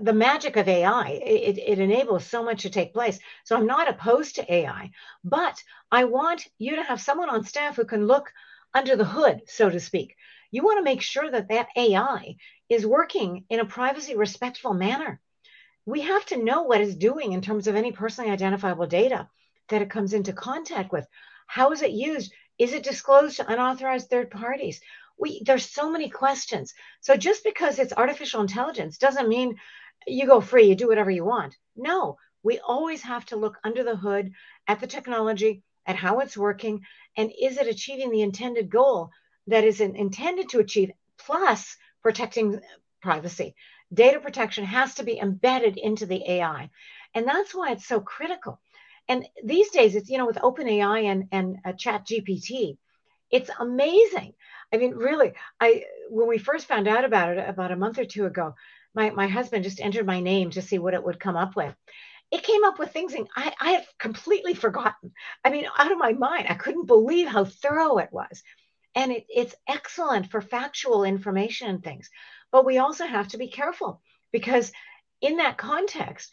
the 0.00 0.12
magic 0.12 0.56
of 0.56 0.68
AI, 0.68 1.08
it, 1.10 1.58
it 1.58 1.78
enables 1.78 2.24
so 2.24 2.42
much 2.42 2.62
to 2.62 2.70
take 2.70 2.92
place. 2.92 3.18
So 3.44 3.56
I'm 3.56 3.66
not 3.66 3.88
opposed 3.88 4.36
to 4.36 4.52
AI, 4.52 4.90
but 5.24 5.62
I 5.90 6.04
want 6.04 6.46
you 6.58 6.76
to 6.76 6.82
have 6.82 7.00
someone 7.00 7.30
on 7.30 7.44
staff 7.44 7.76
who 7.76 7.84
can 7.84 8.06
look 8.06 8.32
under 8.74 8.96
the 8.96 9.04
hood, 9.04 9.42
so 9.46 9.68
to 9.70 9.80
speak. 9.80 10.16
You 10.50 10.62
want 10.62 10.78
to 10.78 10.84
make 10.84 11.02
sure 11.02 11.30
that 11.30 11.48
that 11.48 11.68
AI 11.76 12.36
is 12.68 12.86
working 12.86 13.44
in 13.50 13.60
a 13.60 13.64
privacy 13.64 14.16
respectful 14.16 14.74
manner. 14.74 15.20
We 15.86 16.02
have 16.02 16.24
to 16.26 16.42
know 16.42 16.62
what 16.62 16.80
it's 16.80 16.94
doing 16.94 17.32
in 17.32 17.40
terms 17.40 17.66
of 17.66 17.74
any 17.74 17.92
personally 17.92 18.30
identifiable 18.30 18.86
data 18.86 19.28
that 19.68 19.82
it 19.82 19.90
comes 19.90 20.12
into 20.12 20.32
contact 20.32 20.92
with. 20.92 21.06
How 21.46 21.72
is 21.72 21.82
it 21.82 21.92
used? 21.92 22.32
Is 22.58 22.72
it 22.72 22.82
disclosed 22.82 23.36
to 23.36 23.50
unauthorized 23.50 24.10
third 24.10 24.30
parties? 24.30 24.80
We 25.18 25.42
there's 25.44 25.70
so 25.70 25.90
many 25.90 26.08
questions. 26.08 26.74
So 27.00 27.16
just 27.16 27.44
because 27.44 27.78
it's 27.78 27.92
artificial 27.92 28.40
intelligence 28.40 28.98
doesn't 28.98 29.28
mean 29.28 29.56
you 30.06 30.26
go 30.26 30.40
free, 30.40 30.68
you 30.68 30.74
do 30.74 30.88
whatever 30.88 31.10
you 31.10 31.24
want. 31.24 31.56
No, 31.76 32.16
we 32.42 32.60
always 32.60 33.02
have 33.02 33.24
to 33.26 33.36
look 33.36 33.56
under 33.64 33.82
the 33.82 33.96
hood 33.96 34.32
at 34.66 34.80
the 34.80 34.86
technology, 34.86 35.62
at 35.86 35.96
how 35.96 36.20
it's 36.20 36.36
working, 36.36 36.82
and 37.16 37.32
is 37.40 37.58
it 37.58 37.66
achieving 37.66 38.10
the 38.10 38.22
intended 38.22 38.70
goal 38.70 39.10
that 39.48 39.64
is 39.64 39.80
intended 39.80 40.50
to 40.50 40.60
achieve, 40.60 40.90
plus 41.18 41.76
protecting 42.02 42.60
privacy. 43.02 43.54
Data 43.92 44.20
protection 44.20 44.64
has 44.64 44.94
to 44.96 45.02
be 45.02 45.18
embedded 45.18 45.78
into 45.78 46.06
the 46.06 46.22
AI. 46.30 46.70
And 47.14 47.26
that's 47.26 47.54
why 47.54 47.72
it's 47.72 47.86
so 47.86 48.00
critical. 48.00 48.60
And 49.08 49.26
these 49.42 49.70
days, 49.70 49.96
it's, 49.96 50.10
you 50.10 50.18
know, 50.18 50.26
with 50.26 50.36
OpenAI 50.36 51.04
and, 51.04 51.28
and 51.32 51.56
uh, 51.64 51.72
Chat 51.72 52.06
GPT, 52.06 52.76
it's 53.30 53.50
amazing 53.58 54.34
I 54.72 54.76
mean, 54.76 54.92
really, 54.92 55.32
I 55.60 55.84
when 56.10 56.28
we 56.28 56.38
first 56.38 56.66
found 56.66 56.88
out 56.88 57.04
about 57.04 57.36
it 57.36 57.48
about 57.48 57.72
a 57.72 57.76
month 57.76 57.98
or 57.98 58.04
two 58.04 58.26
ago, 58.26 58.54
my, 58.94 59.10
my 59.10 59.28
husband 59.28 59.64
just 59.64 59.80
entered 59.80 60.06
my 60.06 60.20
name 60.20 60.50
to 60.50 60.62
see 60.62 60.78
what 60.78 60.94
it 60.94 61.04
would 61.04 61.20
come 61.20 61.36
up 61.36 61.56
with. 61.56 61.74
It 62.30 62.42
came 62.42 62.64
up 62.64 62.78
with 62.78 62.92
things 62.92 63.14
I, 63.36 63.54
I 63.60 63.70
had 63.70 63.86
completely 63.98 64.54
forgotten. 64.54 65.12
I 65.44 65.50
mean, 65.50 65.66
out 65.78 65.92
of 65.92 65.98
my 65.98 66.12
mind. 66.12 66.46
I 66.48 66.54
couldn't 66.54 66.86
believe 66.86 67.26
how 67.26 67.44
thorough 67.44 67.98
it 67.98 68.10
was. 68.12 68.42
And 68.94 69.12
it, 69.12 69.24
it's 69.28 69.54
excellent 69.66 70.30
for 70.30 70.40
factual 70.40 71.04
information 71.04 71.68
and 71.68 71.82
things. 71.82 72.10
But 72.50 72.66
we 72.66 72.78
also 72.78 73.06
have 73.06 73.28
to 73.28 73.38
be 73.38 73.48
careful 73.48 74.02
because 74.32 74.72
in 75.20 75.36
that 75.38 75.56
context, 75.56 76.30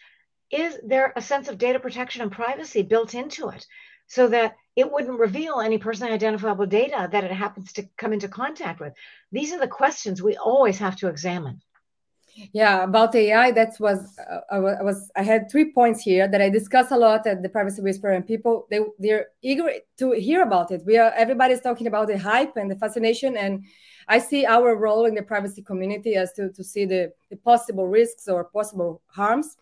is 0.52 0.78
there 0.84 1.14
a 1.16 1.22
sense 1.22 1.48
of 1.48 1.58
data 1.58 1.80
protection 1.80 2.22
and 2.22 2.32
privacy 2.32 2.82
built 2.82 3.14
into 3.14 3.50
it? 3.50 3.66
So 4.08 4.28
that 4.28 4.56
it 4.76 4.92
wouldn't 4.92 5.20
reveal 5.20 5.62
any 5.62 5.78
personally 5.78 6.14
identifiable 6.14 6.66
data 6.66 7.10
that 7.12 7.24
it 7.24 7.32
happens 7.32 7.74
to 7.74 7.84
come 7.98 8.14
into 8.14 8.28
contact 8.28 8.80
with. 8.80 8.94
These 9.32 9.54
are 9.54 9.60
the 9.60 9.68
questions 9.68 10.22
we 10.22 10.38
always 10.38 10.78
have 10.80 10.96
to 10.98 11.08
examine. 11.08 11.62
Yeah, 12.52 12.84
about 12.84 13.16
AI, 13.16 13.52
that 13.52 13.80
was 13.80 14.18
uh, 14.20 14.40
I 14.52 14.60
was 14.60 15.10
I 15.16 15.24
had 15.24 15.50
three 15.50 15.72
points 15.72 16.02
here 16.02 16.28
that 16.28 16.42
I 16.42 16.50
discuss 16.50 16.92
a 16.92 16.98
lot 16.98 17.26
at 17.26 17.42
the 17.42 17.48
Privacy 17.48 17.82
Whisperer, 17.82 18.12
and 18.12 18.28
people 18.28 18.68
they 18.70 18.82
they're 19.00 19.28
eager 19.42 19.72
to 20.00 20.12
hear 20.12 20.42
about 20.42 20.72
it. 20.72 20.84
We 20.86 20.98
are 20.98 21.14
everybody's 21.16 21.62
talking 21.62 21.88
about 21.88 22.08
the 22.08 22.18
hype 22.18 22.58
and 22.58 22.70
the 22.70 22.76
fascination, 22.76 23.38
and 23.38 23.64
I 24.10 24.20
see 24.20 24.46
our 24.46 24.76
role 24.76 25.06
in 25.06 25.16
the 25.16 25.24
privacy 25.24 25.62
community 25.62 26.16
as 26.16 26.34
to 26.34 26.52
to 26.52 26.64
see 26.64 26.84
the, 26.84 27.14
the 27.30 27.38
possible 27.38 27.88
risks 27.88 28.28
or 28.28 28.44
possible 28.44 29.02
harms, 29.08 29.56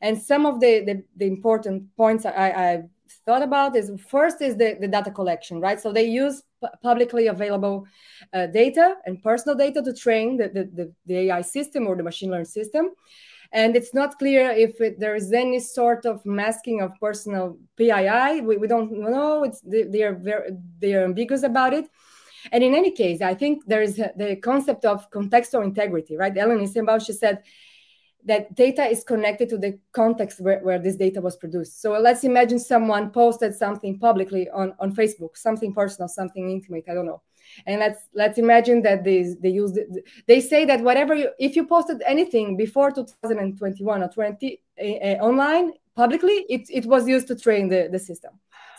and 0.00 0.16
some 0.16 0.46
of 0.46 0.60
the 0.60 0.84
the, 0.84 1.02
the 1.16 1.26
important 1.26 1.94
points 1.96 2.24
I, 2.24 2.30
I 2.30 2.82
thought 3.26 3.42
about 3.42 3.76
is 3.76 3.90
first 4.08 4.40
is 4.40 4.56
the, 4.56 4.76
the 4.80 4.88
data 4.88 5.10
collection, 5.10 5.60
right? 5.60 5.80
So 5.80 5.92
they 5.92 6.04
use 6.04 6.42
publicly 6.82 7.26
available 7.26 7.86
uh, 8.32 8.46
data 8.46 8.96
and 9.06 9.22
personal 9.22 9.56
data 9.56 9.82
to 9.82 9.92
train 9.94 10.36
the, 10.36 10.48
the, 10.48 10.92
the, 11.06 11.18
AI 11.18 11.42
system 11.42 11.86
or 11.86 11.96
the 11.96 12.02
machine 12.02 12.30
learning 12.30 12.46
system. 12.46 12.90
And 13.52 13.76
it's 13.76 13.92
not 13.92 14.18
clear 14.18 14.50
if 14.50 14.80
it, 14.80 14.98
there 14.98 15.14
is 15.14 15.32
any 15.32 15.60
sort 15.60 16.06
of 16.06 16.24
masking 16.24 16.80
of 16.80 16.92
personal 17.00 17.58
PII. 17.76 18.40
We, 18.40 18.56
we 18.56 18.66
don't 18.66 18.92
know. 18.92 19.44
It's, 19.44 19.60
they, 19.60 19.82
they 19.82 20.02
are 20.02 20.14
very 20.14 20.50
they 20.78 20.94
are 20.94 21.04
ambiguous 21.04 21.42
about 21.42 21.74
it. 21.74 21.86
And 22.50 22.64
in 22.64 22.74
any 22.74 22.90
case, 22.90 23.20
I 23.20 23.34
think 23.34 23.66
there 23.66 23.82
is 23.82 23.96
the 23.96 24.38
concept 24.42 24.84
of 24.84 25.08
contextual 25.10 25.64
integrity, 25.64 26.16
right? 26.16 26.36
Helen 26.36 26.58
Nissenbaum, 26.58 27.04
she 27.04 27.12
said, 27.12 27.42
that 28.24 28.54
data 28.54 28.84
is 28.84 29.02
connected 29.04 29.48
to 29.48 29.58
the 29.58 29.78
context 29.92 30.40
where, 30.40 30.60
where 30.60 30.78
this 30.78 30.96
data 30.96 31.20
was 31.20 31.36
produced. 31.36 31.80
So 31.82 31.92
let's 31.92 32.24
imagine 32.24 32.58
someone 32.58 33.10
posted 33.10 33.54
something 33.54 33.98
publicly 33.98 34.48
on, 34.50 34.74
on 34.78 34.94
Facebook, 34.94 35.36
something 35.36 35.72
personal, 35.72 36.08
something 36.08 36.50
intimate, 36.50 36.84
I 36.88 36.94
don't 36.94 37.06
know. 37.06 37.22
And 37.66 37.80
let's 37.80 38.00
let's 38.14 38.38
imagine 38.38 38.80
that 38.82 39.04
they 39.04 39.34
they 39.40 39.50
use 39.50 39.76
they 40.26 40.40
say 40.40 40.64
that 40.64 40.80
whatever 40.80 41.14
you 41.14 41.28
if 41.38 41.54
you 41.54 41.66
posted 41.66 42.02
anything 42.06 42.56
before 42.56 42.90
2021 42.90 44.02
or 44.02 44.08
20 44.08 44.60
uh, 44.80 44.84
online 45.20 45.72
publicly, 45.94 46.46
it, 46.48 46.62
it 46.70 46.86
was 46.86 47.06
used 47.06 47.28
to 47.28 47.36
train 47.36 47.68
the, 47.68 47.88
the 47.92 47.98
system. 47.98 48.32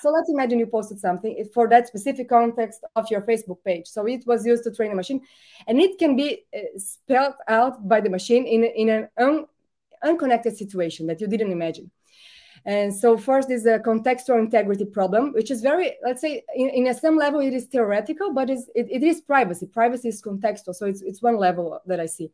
So 0.03 0.09
let's 0.09 0.29
imagine 0.29 0.59
you 0.59 0.67
posted 0.67 0.99
something 0.99 1.47
for 1.53 1.69
that 1.69 1.87
specific 1.87 2.27
context 2.27 2.83
of 2.97 3.09
your 3.09 3.21
Facebook 3.21 3.63
page. 3.63 3.87
So 3.87 4.05
it 4.05 4.27
was 4.27 4.45
used 4.45 4.65
to 4.65 4.71
train 4.71 4.91
a 4.91 4.95
machine, 4.95 5.21
and 5.65 5.79
it 5.79 5.97
can 5.97 6.17
be 6.17 6.43
uh, 6.53 6.59
spelled 6.77 7.35
out 7.47 7.87
by 7.87 8.01
the 8.01 8.09
machine 8.09 8.45
in, 8.45 8.65
in 8.65 8.89
an 8.89 9.07
un, 9.17 9.45
unconnected 10.03 10.57
situation 10.57 11.07
that 11.07 11.21
you 11.21 11.27
didn't 11.27 11.53
imagine. 11.53 11.89
And 12.65 12.93
so 12.93 13.17
first 13.17 13.49
is 13.49 13.65
a 13.65 13.79
contextual 13.79 14.39
integrity 14.39 14.83
problem, 14.83 15.31
which 15.31 15.49
is 15.49 15.61
very, 15.61 15.93
let's 16.03 16.19
say, 16.19 16.43
in, 16.53 16.67
in 16.69 16.93
some 16.93 17.15
level 17.15 17.39
it 17.39 17.53
is 17.53 17.65
theoretical, 17.67 18.33
but 18.33 18.49
it, 18.49 18.59
it 18.75 19.03
is 19.03 19.21
privacy. 19.21 19.67
Privacy 19.67 20.09
is 20.09 20.21
contextual, 20.21 20.75
so 20.75 20.85
it's, 20.85 21.01
it's 21.01 21.21
one 21.21 21.37
level 21.37 21.79
that 21.85 22.01
I 22.01 22.07
see. 22.07 22.29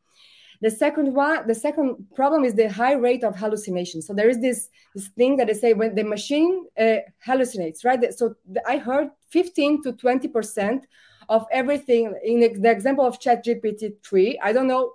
The 0.62 0.70
second 0.70 1.14
one, 1.14 1.48
the 1.48 1.56
second 1.56 2.06
problem 2.16 2.44
is 2.44 2.54
the 2.54 2.70
high 2.70 2.94
rate 2.94 3.24
of 3.24 3.36
hallucination. 3.36 4.02
So 4.02 4.14
there 4.14 4.30
is 4.30 4.42
this 4.42 4.70
this 4.94 5.08
thing 5.10 5.38
that 5.38 5.48
they 5.48 5.54
say 5.54 5.74
when 5.74 5.96
the 5.96 6.04
machine 6.04 6.66
uh, 6.78 6.98
hallucinates, 7.26 7.86
right? 7.86 8.14
So 8.14 8.36
I 8.68 8.78
heard 8.78 9.10
15 9.30 9.84
to 9.84 9.94
20 9.94 10.28
percent 10.28 10.86
of 11.30 11.46
everything 11.52 12.14
in 12.24 12.40
the 12.40 12.72
example 12.72 13.06
of 13.06 13.20
ChatGPT 13.20 13.94
3. 14.04 14.40
I 14.44 14.52
don't 14.52 14.68
know 14.68 14.94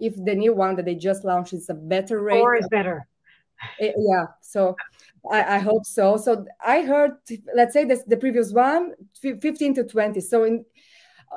if 0.00 0.14
the 0.16 0.34
new 0.34 0.52
one 0.52 0.76
that 0.76 0.84
they 0.84 0.94
just 0.94 1.24
launched 1.24 1.52
is 1.52 1.70
a 1.70 1.74
better 1.74 2.20
rate. 2.20 2.40
Or 2.40 2.56
is 2.56 2.68
better. 2.68 3.06
Uh, 3.80 3.86
yeah. 3.96 4.26
So 4.42 4.76
I, 5.30 5.56
I, 5.56 5.58
hope 5.58 5.86
so. 5.86 6.16
So 6.18 6.44
I 6.64 6.82
heard, 6.82 7.12
let's 7.54 7.72
say 7.72 7.84
this, 7.84 8.02
the 8.02 8.16
previous 8.16 8.52
one, 8.52 8.92
15 9.20 9.74
to 9.76 9.84
20. 9.84 10.20
So 10.20 10.44
in 10.44 10.64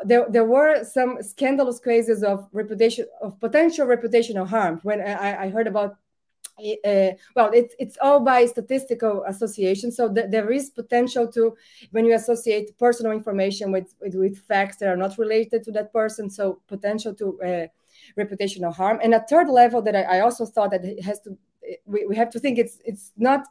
there, 0.06 0.26
there 0.30 0.46
were 0.46 0.84
some 0.84 1.22
scandalous 1.22 1.80
cases 1.80 2.24
of 2.24 2.48
reputation 2.52 3.06
of 3.22 3.40
potential 3.40 3.88
reputational 3.88 4.48
harm 4.48 4.80
when 4.84 5.02
I, 5.02 5.46
I 5.46 5.50
heard 5.50 5.68
about 5.68 5.98
uh, 6.60 7.12
well 7.36 7.50
it, 7.54 7.74
it's 7.80 7.98
all 8.02 8.20
by 8.20 8.46
statistical 8.46 9.24
association. 9.28 9.92
So 9.92 10.14
th- 10.14 10.30
there 10.30 10.52
is 10.52 10.70
potential 10.70 11.28
to 11.32 11.56
when 11.92 12.06
you 12.06 12.14
associate 12.14 12.78
personal 12.78 13.12
information 13.14 13.72
with, 13.72 13.94
with, 14.02 14.16
with 14.16 14.38
facts 14.38 14.78
that 14.78 14.90
are 14.90 14.98
not 14.98 15.18
related 15.18 15.64
to 15.64 15.72
that 15.72 15.94
person 15.94 16.30
so 16.30 16.62
potential 16.68 17.14
to 17.16 17.42
uh, 17.42 17.68
reputational 18.22 18.74
harm. 18.74 19.00
And 19.02 19.14
a 19.14 19.26
third 19.30 19.50
level 19.50 19.82
that 19.84 19.96
I, 19.96 20.18
I 20.18 20.20
also 20.20 20.46
thought 20.46 20.72
that 20.72 20.84
it 20.84 21.04
has 21.04 21.20
to 21.22 21.38
we, 21.86 22.06
we 22.06 22.16
have 22.16 22.30
to 22.32 22.40
think 22.40 22.58
it's 22.58 22.80
it's 22.86 23.12
not 23.18 23.48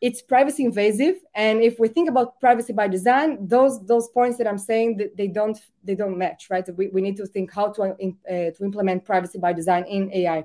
it's 0.00 0.22
privacy 0.22 0.64
invasive. 0.64 1.16
And 1.34 1.62
if 1.62 1.78
we 1.78 1.88
think 1.88 2.08
about 2.08 2.40
privacy 2.40 2.72
by 2.72 2.88
design 2.88 3.46
those 3.46 3.84
those 3.86 4.08
points 4.08 4.38
that 4.38 4.46
i'm 4.46 4.58
saying 4.58 4.96
that 4.98 5.16
they 5.16 5.28
don't 5.28 5.58
they 5.84 5.94
don't 5.94 6.16
match 6.16 6.48
right? 6.50 6.66
We, 6.76 6.88
we 6.88 7.00
need 7.00 7.16
to 7.16 7.26
think 7.26 7.52
how 7.52 7.72
to 7.72 7.82
uh, 7.82 7.94
to 8.28 8.56
implement 8.60 9.04
privacy 9.04 9.38
by 9.38 9.52
design 9.52 9.84
in 9.84 10.12
ai 10.12 10.44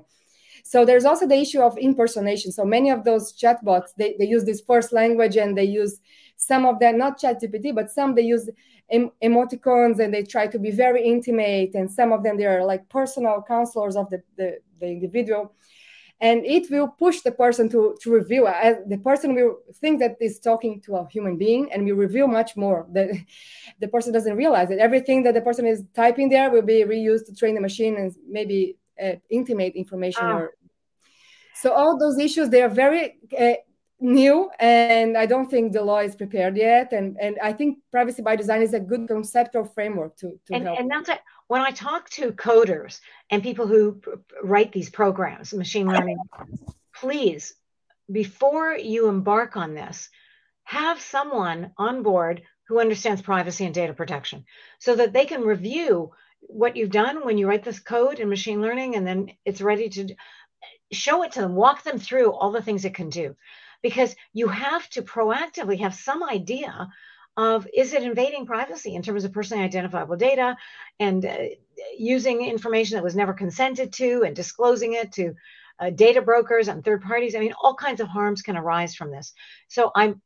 so 0.64 0.84
there's 0.84 1.04
also 1.04 1.26
the 1.26 1.36
issue 1.36 1.60
of 1.60 1.76
impersonation. 1.78 2.52
So 2.52 2.64
many 2.64 2.90
of 2.90 3.04
those 3.04 3.32
chatbots 3.32 3.90
they, 3.96 4.14
they 4.18 4.26
use 4.26 4.44
this 4.44 4.60
first 4.60 4.92
language 4.92 5.36
and 5.36 5.56
they 5.56 5.64
use 5.64 6.00
some 6.36 6.66
of 6.66 6.78
them 6.80 6.98
not 6.98 7.18
chat 7.18 7.40
gpt 7.40 7.74
but 7.74 7.90
some 7.90 8.14
they 8.14 8.22
use 8.22 8.48
em- 8.90 9.12
emoticons 9.22 10.00
and 10.00 10.12
they 10.12 10.22
try 10.22 10.46
to 10.46 10.58
be 10.58 10.70
very 10.70 11.04
intimate. 11.04 11.74
And 11.74 11.90
some 11.90 12.12
of 12.12 12.22
them 12.22 12.36
they 12.36 12.46
are 12.46 12.64
like 12.64 12.88
personal 12.88 13.44
counselors 13.46 13.96
of 13.96 14.08
the, 14.10 14.22
the, 14.36 14.58
the 14.80 14.86
individual 14.86 15.54
and 16.22 16.46
it 16.46 16.70
will 16.70 16.86
push 16.86 17.20
the 17.22 17.32
person 17.32 17.68
to, 17.68 17.96
to 18.00 18.10
reveal 18.12 18.46
as 18.46 18.76
the 18.86 18.96
person 18.96 19.34
will 19.34 19.58
think 19.80 19.98
that 19.98 20.16
is 20.20 20.38
talking 20.38 20.80
to 20.80 20.94
a 20.94 21.08
human 21.08 21.36
being 21.36 21.70
and 21.72 21.84
will 21.84 21.96
reveal 21.96 22.28
much 22.28 22.56
more 22.56 22.86
that 22.92 23.10
the 23.80 23.88
person 23.88 24.12
doesn't 24.12 24.36
realize 24.36 24.68
that 24.68 24.78
everything 24.78 25.24
that 25.24 25.34
the 25.34 25.40
person 25.40 25.66
is 25.66 25.82
typing 25.94 26.28
there 26.28 26.48
will 26.48 26.62
be 26.62 26.84
reused 26.84 27.26
to 27.26 27.34
train 27.34 27.56
the 27.56 27.60
machine 27.60 27.96
and 27.96 28.14
maybe 28.26 28.76
uh, 29.02 29.14
intimate 29.30 29.74
information 29.74 30.24
oh. 30.24 30.36
or 30.36 30.52
so 31.54 31.72
all 31.72 31.98
those 31.98 32.18
issues 32.18 32.48
they 32.48 32.62
are 32.62 32.68
very 32.68 33.18
uh, 33.38 33.54
new 34.02 34.50
and 34.58 35.16
i 35.16 35.24
don't 35.24 35.48
think 35.48 35.72
the 35.72 35.80
law 35.80 36.00
is 36.00 36.16
prepared 36.16 36.56
yet. 36.56 36.92
And 36.92 37.16
and 37.20 37.38
i 37.40 37.52
think 37.52 37.78
privacy 37.90 38.20
by 38.20 38.36
design 38.36 38.60
is 38.60 38.74
a 38.74 38.80
good 38.80 39.06
conceptual 39.06 39.64
framework 39.64 40.16
to, 40.16 40.32
to 40.46 40.54
and, 40.54 40.64
help. 40.64 40.78
and 40.78 40.90
that's 40.90 41.08
it 41.08 41.20
when 41.46 41.60
i 41.60 41.70
talk 41.70 42.10
to 42.10 42.32
coders 42.32 43.00
and 43.30 43.42
people 43.42 43.66
who 43.66 44.00
write 44.42 44.72
these 44.72 44.90
programs 44.90 45.54
machine 45.54 45.86
learning 45.86 46.18
please 46.94 47.54
before 48.10 48.76
you 48.76 49.08
embark 49.08 49.56
on 49.56 49.74
this 49.74 50.08
have 50.64 51.00
someone 51.00 51.70
on 51.78 52.02
board 52.02 52.42
who 52.68 52.80
understands 52.80 53.22
privacy 53.22 53.64
and 53.64 53.74
data 53.74 53.92
protection 53.92 54.44
so 54.78 54.96
that 54.96 55.12
they 55.12 55.26
can 55.26 55.42
review 55.42 56.10
what 56.40 56.76
you've 56.76 56.90
done 56.90 57.24
when 57.24 57.38
you 57.38 57.46
write 57.46 57.62
this 57.62 57.78
code 57.78 58.18
in 58.18 58.28
machine 58.28 58.60
learning 58.60 58.96
and 58.96 59.06
then 59.06 59.30
it's 59.44 59.60
ready 59.60 59.88
to 59.88 60.08
show 60.90 61.22
it 61.22 61.32
to 61.32 61.40
them 61.40 61.54
walk 61.54 61.84
them 61.84 61.98
through 61.98 62.32
all 62.32 62.50
the 62.50 62.62
things 62.62 62.84
it 62.84 62.94
can 62.94 63.08
do 63.08 63.36
because 63.82 64.14
you 64.32 64.48
have 64.48 64.88
to 64.90 65.02
proactively 65.02 65.80
have 65.80 65.94
some 65.94 66.22
idea 66.22 66.88
of 67.36 67.66
is 67.74 67.94
it 67.94 68.02
invading 68.02 68.46
privacy 68.46 68.94
in 68.94 69.02
terms 69.02 69.24
of 69.24 69.32
personally 69.32 69.64
identifiable 69.64 70.16
data 70.16 70.56
and 71.00 71.24
uh, 71.24 71.36
using 71.96 72.44
information 72.44 72.96
that 72.96 73.04
was 73.04 73.16
never 73.16 73.32
consented 73.32 73.92
to 73.92 74.22
and 74.24 74.36
disclosing 74.36 74.92
it 74.92 75.12
to 75.12 75.34
uh, 75.80 75.90
data 75.90 76.20
brokers 76.20 76.68
and 76.68 76.84
third 76.84 77.02
parties. 77.02 77.34
I 77.34 77.40
mean, 77.40 77.54
all 77.60 77.74
kinds 77.74 78.00
of 78.00 78.08
harms 78.08 78.42
can 78.42 78.56
arise 78.56 78.94
from 78.94 79.10
this. 79.10 79.32
So 79.68 79.90
I'm 79.94 80.20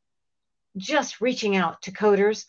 just 0.75 1.21
reaching 1.21 1.55
out 1.55 1.81
to 1.83 1.91
coders 1.91 2.45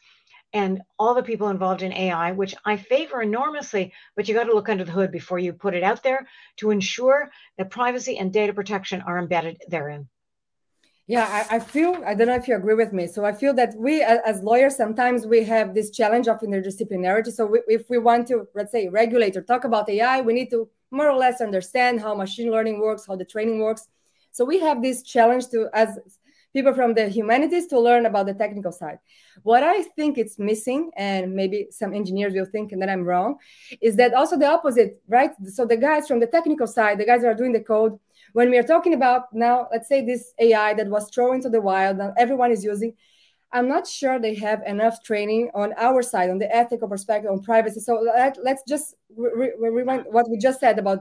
and 0.53 0.83
all 0.99 1.15
the 1.15 1.23
people 1.23 1.49
involved 1.49 1.83
in 1.83 1.93
AI, 1.93 2.33
which 2.33 2.55
I 2.65 2.77
favor 2.77 3.23
enormously, 3.23 3.93
but 4.17 4.29
you 4.29 4.35
got 4.35 4.45
to 4.45 4.55
look 4.55 4.69
under 4.69 4.85
the 4.85 4.93
hood 4.93 5.13
before 5.13 5.39
you 5.39 5.53
put 5.53 5.75
it 5.75 5.83
out 5.83 6.03
there 6.03 6.27
to 6.57 6.71
ensure 6.71 7.31
that 7.59 7.71
privacy 7.71 8.19
and 8.19 8.33
data 8.33 8.53
protection 8.53 9.03
are 9.03 9.19
embedded 9.19 9.63
therein. 9.69 10.09
Yeah, 11.09 11.47
I, 11.51 11.57
I, 11.57 11.59
feel, 11.59 12.03
I 12.07 12.13
don't 12.13 12.27
know 12.27 12.35
if 12.35 12.47
you 12.47 12.55
agree 12.55 12.75
with 12.75 12.93
me. 12.93 13.07
So 13.07 13.25
I 13.25 13.33
feel 13.33 13.55
that 13.55 13.75
we, 13.79 14.03
as 14.03 14.43
lawyers, 14.43 14.77
sometimes 14.77 15.25
we 15.27 15.43
have 15.45 15.75
this 15.75 15.91
challenge 15.91 16.29
of 16.29 16.41
interdisciplinarity. 16.41 17.33
So 17.33 17.47
we, 17.47 17.63
if 17.67 17.89
we 17.89 17.97
want 17.97 18.29
to, 18.29 18.47
let's 18.55 18.73
say, 18.73 18.89
regulate 18.89 19.35
or 19.35 19.41
talk 19.41 19.65
about 19.65 19.89
AI, 19.89 20.21
we 20.21 20.35
need 20.35 20.51
to 20.51 20.69
more 20.91 21.09
or 21.09 21.17
less 21.17 21.41
understand 21.41 22.01
how 22.01 22.15
machine 22.15 22.51
learning 22.51 22.79
works, 22.81 23.07
how 23.07 23.17
the 23.17 23.25
training 23.25 23.59
works. 23.59 23.89
So 24.33 24.45
we 24.45 24.61
have 24.61 24.83
this 24.83 25.03
challenge 25.03 25.49
to, 25.49 25.71
as 25.73 25.99
people 26.53 26.75
from 26.75 26.93
the 26.93 27.09
humanities, 27.09 27.67
to 27.69 27.81
learn 27.81 28.05
about 28.05 28.27
the 28.27 28.35
technical 28.35 28.71
side. 28.71 28.99
What 29.45 29.63
I 29.63 29.85
think 29.85 30.19
it's 30.19 30.39
missing, 30.39 30.91
and 30.95 31.35
maybe 31.35 31.69
some 31.71 31.95
engineers 31.95 32.35
will 32.35 32.45
think 32.45 32.71
that 32.79 32.89
I'm 32.91 33.05
wrong, 33.05 33.37
is 33.81 33.97
that 33.97 34.13
also 34.13 34.37
the 34.37 34.47
opposite, 34.47 35.01
right? 35.09 35.31
So 35.47 35.65
the 35.65 35.79
guys 35.79 36.07
from 36.07 36.21
the 36.21 36.27
technical 36.27 36.67
side, 36.67 36.99
the 36.99 37.07
guys 37.07 37.23
that 37.23 37.29
are 37.29 37.35
doing 37.35 37.53
the 37.53 37.61
code, 37.61 37.99
when 38.39 38.51
we 38.51 38.57
are 38.57 38.69
talking 38.75 38.95
about 38.95 39.23
now, 39.33 39.67
let's 39.73 39.89
say 39.89 40.01
this 40.01 40.33
AI 40.39 40.73
that 40.75 40.89
was 40.97 41.11
thrown 41.13 41.35
into 41.39 41.51
the 41.51 41.61
wild 41.61 41.99
and 41.99 42.13
everyone 42.17 42.53
is 42.53 42.63
using, 42.73 42.93
I'm 43.51 43.69
not 43.75 43.85
sure 43.85 44.15
they 44.21 44.37
have 44.37 44.61
enough 44.75 45.03
training 45.03 45.51
on 45.55 45.69
our 45.77 46.03
side, 46.03 46.31
on 46.31 46.39
the 46.39 46.51
ethical 46.55 46.89
perspective, 46.95 47.33
on 47.33 47.43
privacy. 47.43 47.81
So 47.81 47.95
let, 48.01 48.39
us 48.39 48.63
just 48.69 48.95
re- 49.17 49.55
re- 49.59 49.71
remind 49.81 50.05
what 50.17 50.31
we 50.31 50.39
just 50.39 50.61
said 50.61 50.79
about 50.79 51.01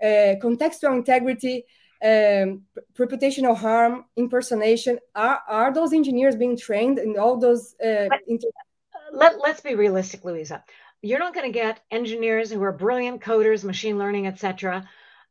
uh, 0.00 0.32
contextual 0.46 0.94
integrity, 1.00 1.64
um, 2.04 2.62
reputational 2.96 3.56
harm, 3.56 4.04
impersonation. 4.16 5.00
Are, 5.16 5.40
are 5.48 5.74
those 5.74 5.92
engineers 5.92 6.36
being 6.36 6.56
trained 6.56 7.00
in 7.00 7.18
all 7.18 7.36
those? 7.36 7.74
Uh, 7.84 8.10
inter- 8.28 8.46
let, 9.12 9.40
let's 9.40 9.60
be 9.60 9.74
realistic, 9.74 10.22
Luiza. 10.22 10.62
You're 11.02 11.18
not 11.18 11.34
going 11.34 11.50
to 11.52 11.58
get 11.58 11.80
engineers 11.90 12.52
who 12.52 12.62
are 12.62 12.72
brilliant 12.84 13.20
coders, 13.20 13.64
machine 13.64 13.98
learning, 13.98 14.28
etc., 14.28 14.88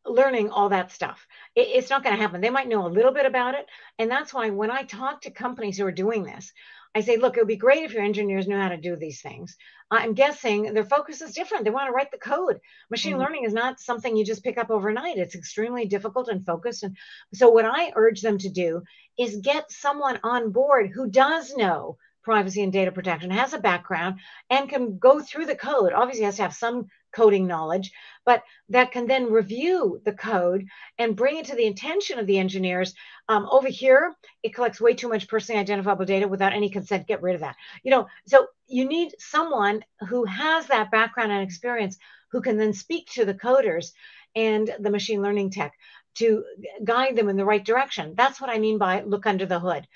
learning 0.09 0.49
all 0.49 0.69
that 0.69 0.91
stuff. 0.91 1.25
It, 1.55 1.67
it's 1.67 1.89
not 1.89 2.03
going 2.03 2.15
to 2.15 2.21
happen. 2.21 2.41
They 2.41 2.49
might 2.49 2.67
know 2.67 2.85
a 2.85 2.89
little 2.89 3.13
bit 3.13 3.25
about 3.25 3.55
it. 3.55 3.67
And 3.97 4.09
that's 4.09 4.33
why 4.33 4.49
when 4.49 4.71
I 4.71 4.83
talk 4.83 5.21
to 5.21 5.31
companies 5.31 5.77
who 5.77 5.85
are 5.85 5.91
doing 5.91 6.23
this, 6.23 6.51
I 6.95 7.01
say, 7.01 7.17
look, 7.17 7.37
it 7.37 7.41
would 7.41 7.47
be 7.47 7.55
great 7.55 7.83
if 7.83 7.93
your 7.93 8.03
engineers 8.03 8.47
knew 8.47 8.57
how 8.57 8.69
to 8.69 8.77
do 8.77 8.95
these 8.95 9.21
things. 9.21 9.55
I'm 9.91 10.13
guessing 10.13 10.73
their 10.73 10.83
focus 10.83 11.21
is 11.21 11.33
different. 11.33 11.63
They 11.63 11.69
want 11.69 11.87
to 11.87 11.93
write 11.93 12.11
the 12.11 12.17
code. 12.17 12.59
Machine 12.89 13.13
mm-hmm. 13.13 13.21
learning 13.21 13.43
is 13.45 13.53
not 13.53 13.79
something 13.79 14.15
you 14.15 14.25
just 14.25 14.43
pick 14.43 14.57
up 14.57 14.71
overnight. 14.71 15.17
It's 15.17 15.35
extremely 15.35 15.85
difficult 15.85 16.29
and 16.29 16.45
focused. 16.45 16.83
And 16.83 16.97
so, 17.33 17.49
what 17.49 17.65
I 17.65 17.91
urge 17.95 18.21
them 18.21 18.39
to 18.39 18.49
do 18.49 18.81
is 19.17 19.37
get 19.37 19.71
someone 19.71 20.19
on 20.23 20.51
board 20.51 20.91
who 20.93 21.09
does 21.09 21.55
know 21.55 21.97
privacy 22.23 22.61
and 22.61 22.73
data 22.73 22.91
protection, 22.91 23.31
has 23.31 23.53
a 23.53 23.59
background, 23.59 24.19
and 24.49 24.69
can 24.69 24.97
go 24.97 25.21
through 25.21 25.45
the 25.45 25.55
code. 25.55 25.93
Obviously, 25.93 26.25
has 26.25 26.35
to 26.37 26.43
have 26.43 26.53
some 26.53 26.87
coding 27.11 27.47
knowledge, 27.47 27.91
but 28.25 28.43
that 28.69 28.91
can 28.91 29.07
then 29.07 29.31
review 29.31 30.01
the 30.05 30.13
code 30.13 30.65
and 30.97 31.15
bring 31.15 31.37
it 31.37 31.45
to 31.45 31.55
the 31.55 31.67
attention 31.67 32.19
of 32.19 32.27
the 32.27 32.37
engineers. 32.37 32.93
Um, 33.27 33.47
over 33.51 33.67
here, 33.67 34.15
it 34.43 34.53
collects 34.53 34.81
way 34.81 34.93
too 34.93 35.09
much 35.09 35.27
personally 35.27 35.59
identifiable 35.59 36.05
data 36.05 36.27
without 36.27 36.53
any 36.53 36.69
consent. 36.69 37.07
Get 37.07 37.21
rid 37.21 37.35
of 37.35 37.41
that. 37.41 37.55
You 37.83 37.91
know, 37.91 38.07
so 38.27 38.47
you 38.67 38.85
need 38.85 39.13
someone 39.19 39.83
who 40.07 40.25
has 40.25 40.67
that 40.67 40.91
background 40.91 41.31
and 41.31 41.41
experience 41.41 41.97
who 42.31 42.41
can 42.41 42.57
then 42.57 42.73
speak 42.73 43.09
to 43.11 43.25
the 43.25 43.33
coders 43.33 43.91
and 44.35 44.69
the 44.79 44.91
machine 44.91 45.21
learning 45.21 45.49
tech 45.49 45.73
to 46.15 46.43
guide 46.83 47.15
them 47.15 47.29
in 47.29 47.37
the 47.37 47.45
right 47.45 47.63
direction. 47.63 48.13
That's 48.15 48.39
what 48.39 48.49
I 48.49 48.59
mean 48.59 48.77
by 48.77 49.01
look 49.01 49.25
under 49.25 49.45
the 49.45 49.59
hood. 49.59 49.87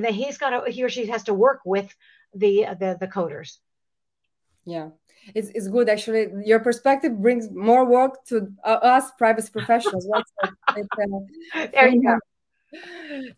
That 0.00 0.12
he's 0.12 0.36
got 0.36 0.50
to, 0.50 0.70
he 0.70 0.82
or 0.82 0.90
she 0.90 1.06
has 1.06 1.24
to 1.24 1.34
work 1.34 1.60
with 1.64 1.94
the 2.34 2.66
the, 2.78 2.96
the 3.00 3.08
coders. 3.08 3.56
Yeah, 4.66 4.90
it's, 5.34 5.48
it's 5.50 5.68
good 5.68 5.88
actually. 5.88 6.28
Your 6.44 6.60
perspective 6.60 7.20
brings 7.20 7.50
more 7.50 7.84
work 7.84 8.24
to 8.26 8.52
uh, 8.64 8.78
us 8.82 9.10
privacy 9.18 9.50
professionals. 9.52 10.08
uh, 10.14 10.50
there 11.72 11.88
you 11.88 12.02
go. 12.02 12.18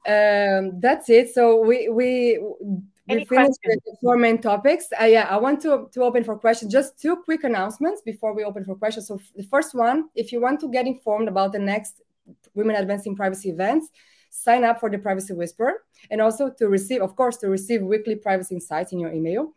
Um, 0.08 0.80
that's 0.80 1.08
it. 1.08 1.32
So 1.32 1.60
we 1.60 1.88
we 1.88 2.40
we 3.08 3.24
finished 3.24 3.58
the 3.62 3.96
four 4.00 4.16
main 4.16 4.38
topics. 4.38 4.88
Uh, 5.00 5.04
yeah, 5.04 5.28
I 5.30 5.36
want 5.36 5.60
to 5.62 5.88
to 5.92 6.02
open 6.02 6.24
for 6.24 6.36
questions. 6.36 6.72
Just 6.72 7.00
two 7.00 7.16
quick 7.16 7.44
announcements 7.44 8.02
before 8.02 8.34
we 8.34 8.42
open 8.42 8.64
for 8.64 8.74
questions. 8.74 9.06
So 9.06 9.20
the 9.36 9.44
first 9.44 9.72
one, 9.72 10.08
if 10.16 10.32
you 10.32 10.40
want 10.40 10.58
to 10.60 10.68
get 10.68 10.86
informed 10.86 11.28
about 11.28 11.52
the 11.52 11.60
next 11.60 12.02
Women 12.54 12.76
Advancing 12.76 13.14
Privacy 13.14 13.50
events, 13.50 13.88
sign 14.30 14.64
up 14.64 14.80
for 14.80 14.90
the 14.90 14.98
Privacy 14.98 15.34
Whisperer, 15.34 15.82
and 16.10 16.20
also 16.20 16.50
to 16.50 16.68
receive, 16.68 17.02
of 17.02 17.14
course, 17.16 17.36
to 17.38 17.48
receive 17.48 17.82
weekly 17.82 18.14
privacy 18.14 18.54
insights 18.54 18.92
in 18.92 18.98
your 18.98 19.12
email. 19.12 19.52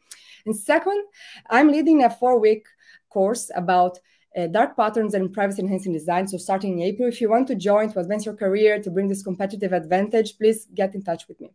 And 0.45 0.55
second, 0.55 1.03
I'm 1.49 1.69
leading 1.69 2.03
a 2.03 2.09
four 2.09 2.39
week 2.39 2.65
course 3.09 3.49
about 3.55 3.99
uh, 4.35 4.47
dark 4.47 4.75
patterns 4.75 5.13
and 5.13 5.31
privacy 5.31 5.61
enhancing 5.61 5.93
design. 5.93 6.27
So 6.27 6.37
starting 6.37 6.79
in 6.79 6.85
April, 6.85 7.07
if 7.07 7.21
you 7.21 7.29
want 7.29 7.47
to 7.47 7.55
join 7.55 7.91
to 7.93 7.99
advance 7.99 8.25
your 8.25 8.35
career, 8.35 8.81
to 8.81 8.89
bring 8.89 9.07
this 9.07 9.23
competitive 9.23 9.73
advantage, 9.73 10.37
please 10.37 10.65
get 10.73 10.95
in 10.95 11.03
touch 11.03 11.27
with 11.27 11.39
me. 11.39 11.51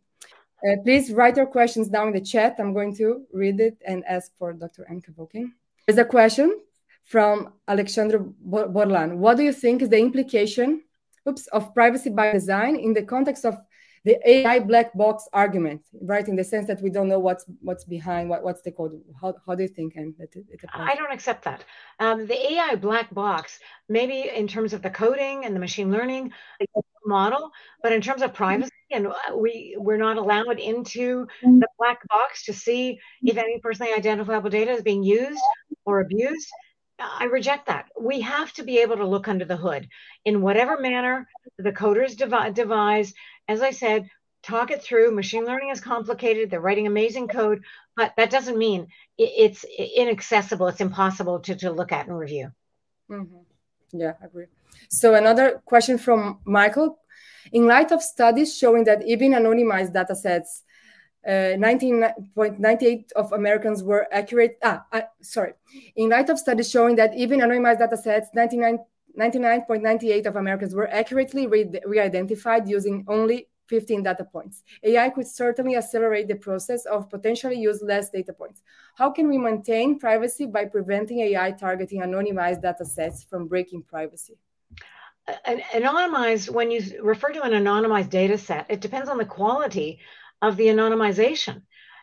Uh, 0.67 0.77
please 0.83 1.13
write 1.13 1.37
your 1.37 1.47
questions 1.47 1.89
down 1.89 2.09
in 2.09 2.15
the 2.15 2.21
chat. 2.21 2.57
I'm 2.59 2.73
going 2.73 2.95
to 2.97 3.25
read 3.33 3.61
it 3.61 3.77
and 3.87 4.05
ask 4.07 4.37
for 4.39 4.53
Dr. 4.53 4.87
Ann 4.89 5.01
Cavoukian. 5.01 5.53
There's 5.87 5.99
a 5.99 6.05
question 6.05 6.59
from 7.05 7.55
Alexandra 7.67 8.21
Borlan. 8.21 9.17
What 9.17 9.37
do 9.37 9.43
you 9.43 9.53
think 9.53 9.83
is 9.83 9.89
the 9.89 9.99
implication 9.99 10.83
oops, 11.29 11.47
of 11.49 11.73
privacy 11.75 12.11
by 12.11 12.33
design 12.33 12.77
in 12.77 12.93
the 12.93 13.03
context 13.03 13.45
of 13.45 13.59
the 14.09 14.17
AI 14.31 14.59
black 14.59 14.89
box 14.95 15.29
argument, 15.35 15.83
right? 16.01 16.27
In 16.27 16.35
the 16.35 16.43
sense 16.43 16.67
that 16.67 16.81
we 16.81 16.89
don't 16.89 17.09
know 17.09 17.19
what's 17.19 17.45
what's 17.61 17.85
behind, 17.85 18.31
what, 18.31 18.43
what's 18.43 18.63
the 18.63 18.73
code. 18.73 18.93
How, 19.21 19.35
how 19.47 19.55
do 19.55 19.63
you 19.63 19.69
think? 19.69 19.97
And 19.97 20.15
it, 20.19 20.31
it 20.35 20.61
I 20.73 20.95
don't 20.95 21.13
accept 21.13 21.45
that. 21.45 21.61
Um, 22.01 22.27
the 22.27 22.39
AI 22.53 22.77
black 22.77 23.13
box, 23.15 23.61
maybe 23.91 24.31
in 24.35 24.47
terms 24.49 24.73
of 24.73 24.81
the 24.81 24.89
coding 24.89 25.45
and 25.45 25.55
the 25.55 25.61
machine 25.61 25.91
learning 25.93 26.33
model, 27.05 27.51
but 27.83 27.93
in 27.93 28.01
terms 28.01 28.23
of 28.23 28.33
privacy, 28.33 28.71
and 28.91 29.09
we 29.37 29.77
we're 29.79 30.03
not 30.09 30.17
allowed 30.17 30.59
into 30.59 31.27
the 31.43 31.69
black 31.79 31.99
box 32.09 32.45
to 32.47 32.55
see 32.55 32.99
if 33.23 33.37
any 33.37 33.59
personally 33.61 33.93
identifiable 33.93 34.49
data 34.49 34.71
is 34.71 34.83
being 34.83 35.03
used 35.03 35.43
or 35.85 36.01
abused. 36.01 36.49
I 36.99 37.25
reject 37.25 37.67
that. 37.67 37.87
We 38.01 38.21
have 38.23 38.53
to 38.55 38.63
be 38.63 38.79
able 38.79 38.97
to 38.97 39.07
look 39.07 39.29
under 39.29 39.45
the 39.45 39.57
hood 39.57 39.89
in 40.25 40.43
whatever 40.43 40.79
manner 40.79 41.29
the 41.59 41.73
coders 41.73 42.17
devise 42.55 43.15
as 43.49 43.63
I 43.63 43.71
said, 43.71 44.11
talk 44.43 44.71
it 44.71 44.83
through. 44.83 45.15
Machine 45.15 45.45
learning 45.45 45.71
is 45.71 45.81
complicated. 45.81 46.51
They're 46.51 46.61
writing 46.61 46.87
amazing 46.87 47.29
code, 47.29 47.65
but 47.97 48.13
that 48.17 48.31
doesn't 48.31 48.59
mean 48.59 48.89
it's 49.17 49.65
inaccessible. 49.97 50.69
It's 50.69 50.81
impossible 50.81 51.41
to, 51.41 51.57
to 51.57 51.73
look 51.73 51.91
at 51.91 52.07
and 52.07 52.19
review. 52.19 52.53
Mm-hmm. 53.11 53.99
Yeah, 53.99 54.13
I 54.23 54.27
agree. 54.27 54.47
So 54.91 55.15
another 55.15 55.63
question 55.65 55.99
from 55.99 56.41
Michael. 56.45 56.99
In 57.53 57.67
light 57.67 57.91
of 57.91 58.03
studies 58.03 58.57
showing 58.57 58.85
that 58.85 59.03
even 59.07 59.33
anonymized 59.33 59.95
data 59.95 60.15
sets 61.29 61.61
19.98 61.61 63.13
of 63.13 63.33
Americans 63.33 63.83
were 63.83 64.07
accurate. 64.11 64.59
Ah, 64.63 64.85
uh, 64.93 65.03
sorry. 65.21 65.53
In 65.97 66.09
light 66.09 66.31
of 66.31 66.39
studies 66.39 66.71
showing 66.71 66.97
that 66.97 67.15
even 67.15 67.41
anonymized 67.41 67.81
data 67.81 67.97
sets, 67.97 68.31
99.98 68.35 70.27
of 70.27 70.37
Americans 70.37 70.75
were 70.75 70.89
accurately 70.89 71.47
re-identified 71.47 72.69
using 72.69 73.05
only 73.09 73.49
15 73.67 74.03
data 74.03 74.25
points. 74.25 74.63
AI 74.83 75.11
could 75.11 75.27
certainly 75.27 75.77
accelerate 75.77 76.29
the 76.29 76.37
process 76.37 76.87
of 76.87 77.11
potentially 77.11 77.57
use 77.57 77.83
less 77.83 78.09
data 78.09 78.33
points. 78.33 78.63
How 78.95 79.11
can 79.11 79.29
we 79.29 79.37
maintain 79.37 79.99
privacy 79.99 80.47
by 80.47 80.65
preventing 80.65 81.21
AI 81.21 81.53
targeting 81.53 82.01
anonymized 82.01 82.63
data 82.63 82.87
sets 82.87 83.25
from 83.25 83.47
breaking 83.47 83.83
privacy? 83.83 84.39
An 85.45 85.61
anonymized, 85.75 86.49
when 86.49 86.71
you 86.71 86.81
refer 87.03 87.29
to 87.29 87.43
an 87.43 87.53
anonymized 87.53 88.09
data 88.09 88.39
set, 88.39 88.65
it 88.71 88.81
depends 88.81 89.11
on 89.11 89.19
the 89.19 89.27
quality 89.27 89.99
of 90.43 90.57
the 90.57 90.67
anonymization. 90.67 91.63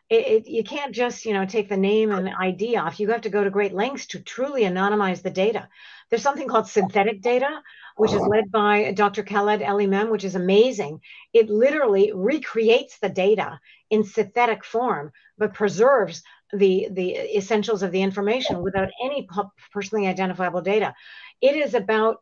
It, 0.10 0.28
it, 0.28 0.48
you 0.48 0.64
can't 0.64 0.94
just 0.94 1.26
you 1.26 1.34
know 1.34 1.46
take 1.46 1.68
the 1.68 1.78
name 1.78 2.12
and 2.12 2.30
ID 2.30 2.78
off. 2.78 3.00
You 3.00 3.10
have 3.10 3.22
to 3.22 3.30
go 3.30 3.44
to 3.44 3.50
great 3.50 3.74
lengths 3.74 4.06
to 4.08 4.20
truly 4.20 4.64
anonymize 4.64 5.24
the 5.24 5.32
data. 5.32 5.68
There's 6.10 6.22
something 6.22 6.48
called 6.48 6.68
synthetic 6.68 7.22
data, 7.22 7.62
which 7.96 8.12
is 8.12 8.18
uh-huh. 8.18 8.30
led 8.30 8.52
by 8.52 8.92
Dr. 8.92 9.24
Khaled 9.24 9.64
El 9.64 9.78
Emam, 9.78 10.12
which 10.12 10.24
is 10.24 10.36
amazing. 10.36 11.02
It 11.34 11.50
literally 11.50 12.12
recreates 12.14 13.00
the 13.00 13.10
data 13.10 13.60
in 13.90 14.04
synthetic 14.04 14.64
form, 14.64 15.12
but 15.40 15.56
preserves 15.56 16.22
the 16.54 16.88
the 16.92 17.38
essentials 17.38 17.82
of 17.82 17.92
the 17.92 18.04
information 18.04 18.62
without 18.62 18.90
any 19.04 19.28
personally 19.72 20.08
identifiable 20.08 20.62
data. 20.62 20.94
It 21.42 21.56
is 21.56 21.74
about 21.74 22.18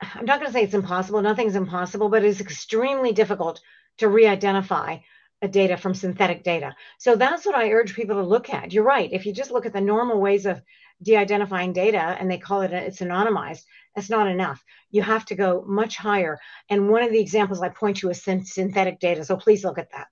I'm 0.00 0.26
not 0.26 0.40
going 0.40 0.48
to 0.48 0.52
say 0.52 0.64
it's 0.64 0.74
impossible. 0.74 1.22
Nothing's 1.22 1.56
impossible, 1.56 2.08
but 2.08 2.24
it's 2.24 2.40
extremely 2.40 3.12
difficult 3.12 3.60
to 3.98 4.08
re-identify 4.08 4.98
a 5.42 5.48
data 5.48 5.76
from 5.76 5.94
synthetic 5.94 6.42
data. 6.42 6.74
So 6.98 7.14
that's 7.14 7.44
what 7.44 7.54
I 7.54 7.70
urge 7.70 7.94
people 7.94 8.16
to 8.16 8.22
look 8.22 8.48
at. 8.50 8.72
You're 8.72 8.84
right. 8.84 9.12
If 9.12 9.26
you 9.26 9.32
just 9.32 9.50
look 9.50 9.66
at 9.66 9.72
the 9.72 9.80
normal 9.80 10.20
ways 10.20 10.46
of 10.46 10.62
de-identifying 11.02 11.74
data 11.74 11.98
and 11.98 12.30
they 12.30 12.38
call 12.38 12.62
it 12.62 12.72
it's 12.72 13.00
anonymized, 13.00 13.64
that's 13.94 14.08
not 14.08 14.26
enough. 14.28 14.64
You 14.90 15.02
have 15.02 15.26
to 15.26 15.34
go 15.34 15.64
much 15.66 15.96
higher. 15.96 16.38
And 16.70 16.88
one 16.88 17.02
of 17.02 17.10
the 17.10 17.20
examples 17.20 17.60
I 17.60 17.68
point 17.68 17.98
to 17.98 18.10
is 18.10 18.22
synthetic 18.22 18.98
data. 18.98 19.24
So 19.24 19.36
please 19.36 19.62
look 19.62 19.78
at 19.78 19.90
that. 19.92 20.08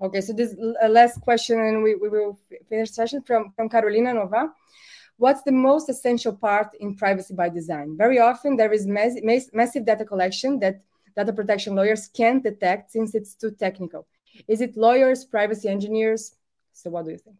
Okay, 0.00 0.20
so 0.20 0.32
this 0.32 0.54
uh, 0.82 0.88
last 0.88 1.20
question, 1.20 1.58
and 1.58 1.82
we, 1.82 1.96
we 1.96 2.08
will 2.08 2.38
finish 2.68 2.90
session 2.90 3.20
from, 3.22 3.52
from 3.56 3.68
Carolina 3.68 4.14
Nova. 4.14 4.52
What's 5.16 5.42
the 5.42 5.52
most 5.52 5.88
essential 5.88 6.32
part 6.32 6.68
in 6.78 6.94
privacy 6.94 7.34
by 7.34 7.48
design? 7.48 7.96
Very 7.96 8.20
often 8.20 8.56
there 8.56 8.72
is 8.72 8.86
mass, 8.86 9.14
mass, 9.22 9.50
massive 9.52 9.84
data 9.84 10.04
collection 10.04 10.60
that 10.60 10.80
data 11.16 11.32
protection 11.32 11.74
lawyers 11.74 12.08
can't 12.08 12.42
detect 12.42 12.92
since 12.92 13.14
it's 13.14 13.34
too 13.34 13.50
technical. 13.50 14.06
Is 14.46 14.60
it 14.60 14.76
lawyers, 14.76 15.24
privacy 15.24 15.68
engineers? 15.68 16.34
So, 16.72 16.90
what 16.90 17.04
do 17.04 17.10
you 17.10 17.18
think? 17.18 17.36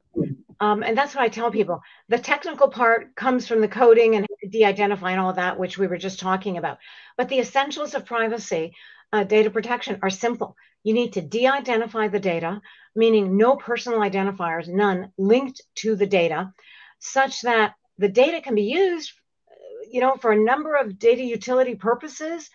Um, 0.61 0.83
and 0.83 0.99
that's 0.99 1.15
what 1.15 1.23
I 1.23 1.29
tell 1.29 1.51
people. 1.51 1.81
The 2.09 2.19
technical 2.19 2.69
part 2.69 3.15
comes 3.15 3.47
from 3.47 3.61
the 3.61 3.69
coding 3.69 4.17
and 4.17 4.27
de 4.51 4.65
identifying 4.65 5.19
all 5.19 5.33
that, 5.35 5.59
which 5.59 5.79
we 5.79 5.87
were 5.87 5.99
just 5.99 6.19
talking 6.19 6.57
about. 6.57 6.79
But 7.17 7.29
the 7.29 7.39
essentials 7.39 7.95
of 7.95 8.05
privacy, 8.05 8.75
uh, 9.13 9.23
data 9.23 9.51
protection, 9.51 10.01
are 10.03 10.11
simple. 10.11 10.57
You 10.83 10.95
need 10.95 11.13
to 11.13 11.21
de 11.21 11.47
identify 11.47 12.09
the 12.09 12.19
data, 12.19 12.61
meaning 12.97 13.37
no 13.37 13.57
personal 13.57 14.01
identifiers, 14.01 14.67
none 14.67 15.13
linked 15.17 15.63
to 15.77 15.95
the 15.95 16.07
data, 16.07 16.53
such 16.99 17.43
that 17.43 17.75
the 17.99 18.09
data 18.09 18.41
can 18.41 18.57
be 18.57 18.63
used 18.63 19.13
you 19.91 20.01
know, 20.01 20.17
for 20.17 20.33
a 20.33 20.39
number 20.39 20.77
of 20.77 20.99
data 20.99 21.23
utility 21.23 21.75
purposes 21.75 22.51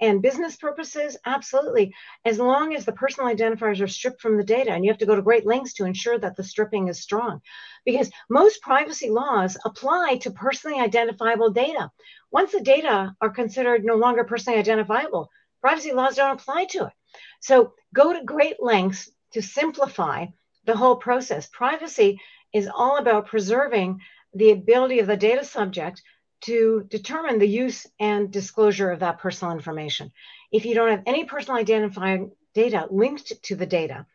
and 0.00 0.22
business 0.22 0.56
purposes, 0.56 1.16
absolutely. 1.26 1.94
As 2.24 2.38
long 2.38 2.74
as 2.74 2.84
the 2.84 2.92
personal 2.92 3.34
identifiers 3.34 3.80
are 3.80 3.88
stripped 3.88 4.20
from 4.20 4.36
the 4.36 4.44
data, 4.44 4.70
and 4.70 4.84
you 4.84 4.90
have 4.90 4.98
to 4.98 5.06
go 5.06 5.16
to 5.16 5.22
great 5.22 5.46
lengths 5.46 5.74
to 5.74 5.84
ensure 5.84 6.18
that 6.18 6.36
the 6.36 6.44
stripping 6.44 6.88
is 6.88 7.00
strong. 7.00 7.40
Because 7.84 8.10
most 8.30 8.62
privacy 8.62 9.10
laws 9.10 9.56
apply 9.64 10.18
to 10.22 10.30
personally 10.30 10.80
identifiable 10.80 11.50
data. 11.50 11.90
Once 12.30 12.52
the 12.52 12.60
data 12.60 13.14
are 13.20 13.30
considered 13.30 13.84
no 13.84 13.96
longer 13.96 14.24
personally 14.24 14.58
identifiable, 14.58 15.30
privacy 15.60 15.92
laws 15.92 16.16
don't 16.16 16.38
apply 16.38 16.66
to 16.66 16.86
it. 16.86 16.92
So 17.40 17.72
go 17.94 18.12
to 18.12 18.24
great 18.24 18.62
lengths 18.62 19.10
to 19.32 19.42
simplify 19.42 20.26
the 20.64 20.76
whole 20.76 20.96
process. 20.96 21.48
Privacy 21.52 22.20
is 22.52 22.68
all 22.72 22.98
about 22.98 23.26
preserving 23.26 24.00
the 24.34 24.50
ability 24.50 24.98
of 24.98 25.06
the 25.06 25.16
data 25.16 25.44
subject 25.44 26.02
to 26.42 26.86
determine 26.88 27.38
the 27.38 27.48
use 27.48 27.86
and 27.98 28.30
disclosure 28.30 28.90
of 28.90 29.00
that 29.00 29.18
personal 29.18 29.54
information. 29.54 30.12
If 30.52 30.64
you 30.64 30.74
don't 30.74 30.90
have 30.90 31.02
any 31.06 31.24
personal 31.24 31.58
identifying 31.58 32.32
data 32.54 32.86
linked 32.90 33.42
to 33.44 33.56
the 33.56 33.66
data, 33.66 34.06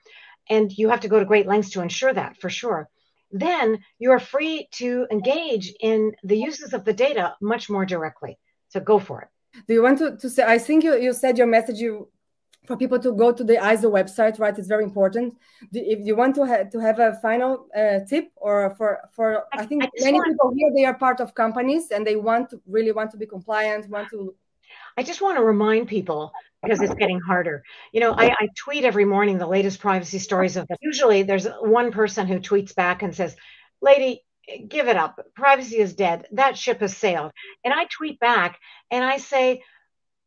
and 0.49 0.71
you 0.77 0.89
have 0.89 1.01
to 1.01 1.07
go 1.07 1.19
to 1.19 1.25
great 1.25 1.47
lengths 1.47 1.71
to 1.71 1.81
ensure 1.81 2.13
that 2.13 2.37
for 2.37 2.49
sure, 2.49 2.89
then 3.31 3.79
you 3.99 4.11
are 4.11 4.19
free 4.19 4.67
to 4.73 5.07
engage 5.11 5.73
in 5.79 6.13
the 6.23 6.37
uses 6.37 6.73
of 6.73 6.85
the 6.85 6.93
data 6.93 7.35
much 7.41 7.69
more 7.69 7.85
directly. 7.85 8.37
So 8.69 8.79
go 8.79 8.99
for 8.99 9.21
it. 9.21 9.27
Do 9.67 9.73
you 9.73 9.83
want 9.83 9.99
to, 9.99 10.17
to 10.17 10.29
say? 10.29 10.43
I 10.43 10.57
think 10.57 10.83
you, 10.83 10.95
you 10.99 11.13
said 11.13 11.37
your 11.37 11.47
message 11.47 11.77
you 11.77 12.09
for 12.65 12.77
people 12.77 12.99
to 12.99 13.11
go 13.11 13.31
to 13.31 13.43
the 13.43 13.55
ISO 13.55 13.91
website, 13.91 14.39
right? 14.39 14.57
It's 14.57 14.67
very 14.67 14.83
important. 14.83 15.35
If 15.73 15.99
you 16.05 16.15
want 16.15 16.35
to 16.35 16.45
have 16.45 16.69
to 16.71 16.79
have 16.79 16.99
a 16.99 17.13
final 17.21 17.67
uh, 17.75 17.99
tip, 18.07 18.31
or 18.37 18.73
for 18.77 19.01
for 19.15 19.45
I, 19.53 19.61
I 19.61 19.65
think 19.65 19.83
I 19.83 19.89
many 19.99 20.17
want, 20.17 20.31
people 20.31 20.53
here 20.55 20.71
they 20.75 20.85
are 20.85 20.93
part 20.93 21.19
of 21.19 21.35
companies 21.35 21.91
and 21.91 22.07
they 22.07 22.15
want 22.15 22.49
to 22.51 22.61
really 22.67 22.91
want 22.91 23.11
to 23.11 23.17
be 23.17 23.25
compliant, 23.25 23.89
want 23.89 24.09
to. 24.11 24.35
I 24.97 25.03
just 25.03 25.21
want 25.21 25.37
to 25.37 25.43
remind 25.43 25.87
people 25.87 26.31
because 26.63 26.81
it's 26.81 26.93
getting 26.95 27.19
harder. 27.19 27.63
You 27.91 27.99
know, 27.99 28.13
I, 28.13 28.29
I 28.29 28.47
tweet 28.55 28.85
every 28.85 29.05
morning 29.05 29.37
the 29.37 29.47
latest 29.47 29.79
privacy 29.79 30.19
stories 30.19 30.55
of. 30.55 30.67
Usually, 30.81 31.23
there's 31.23 31.47
one 31.61 31.91
person 31.91 32.27
who 32.27 32.39
tweets 32.39 32.73
back 32.73 33.03
and 33.03 33.13
says, 33.13 33.35
"Lady, 33.81 34.23
give 34.67 34.87
it 34.87 34.95
up. 34.95 35.19
Privacy 35.35 35.77
is 35.77 35.93
dead. 35.93 36.27
That 36.31 36.57
ship 36.57 36.79
has 36.79 36.95
sailed." 36.95 37.31
And 37.65 37.73
I 37.73 37.85
tweet 37.85 38.19
back 38.19 38.59
and 38.89 39.03
I 39.03 39.17
say, 39.17 39.63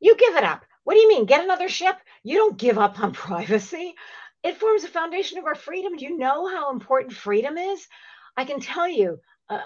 "You 0.01 0.16
give 0.16 0.37
it 0.37 0.44
up." 0.44 0.64
What 0.87 0.94
do 0.94 1.01
you 1.01 1.09
mean? 1.09 1.27
Get 1.27 1.42
another 1.42 1.68
ship? 1.68 1.96
You 2.26 2.38
don't 2.38 2.58
give 2.58 2.76
up 2.76 2.98
on 2.98 3.12
privacy. 3.26 3.94
It 4.42 4.56
forms 4.56 4.82
the 4.82 4.88
foundation 4.88 5.38
of 5.38 5.44
our 5.44 5.54
freedom. 5.54 5.96
Do 5.96 6.04
you 6.04 6.18
know 6.18 6.48
how 6.48 6.72
important 6.72 7.14
freedom 7.14 7.56
is? 7.56 7.86
I 8.36 8.44
can 8.44 8.58
tell 8.58 8.88
you, 8.88 9.20
uh, 9.48 9.60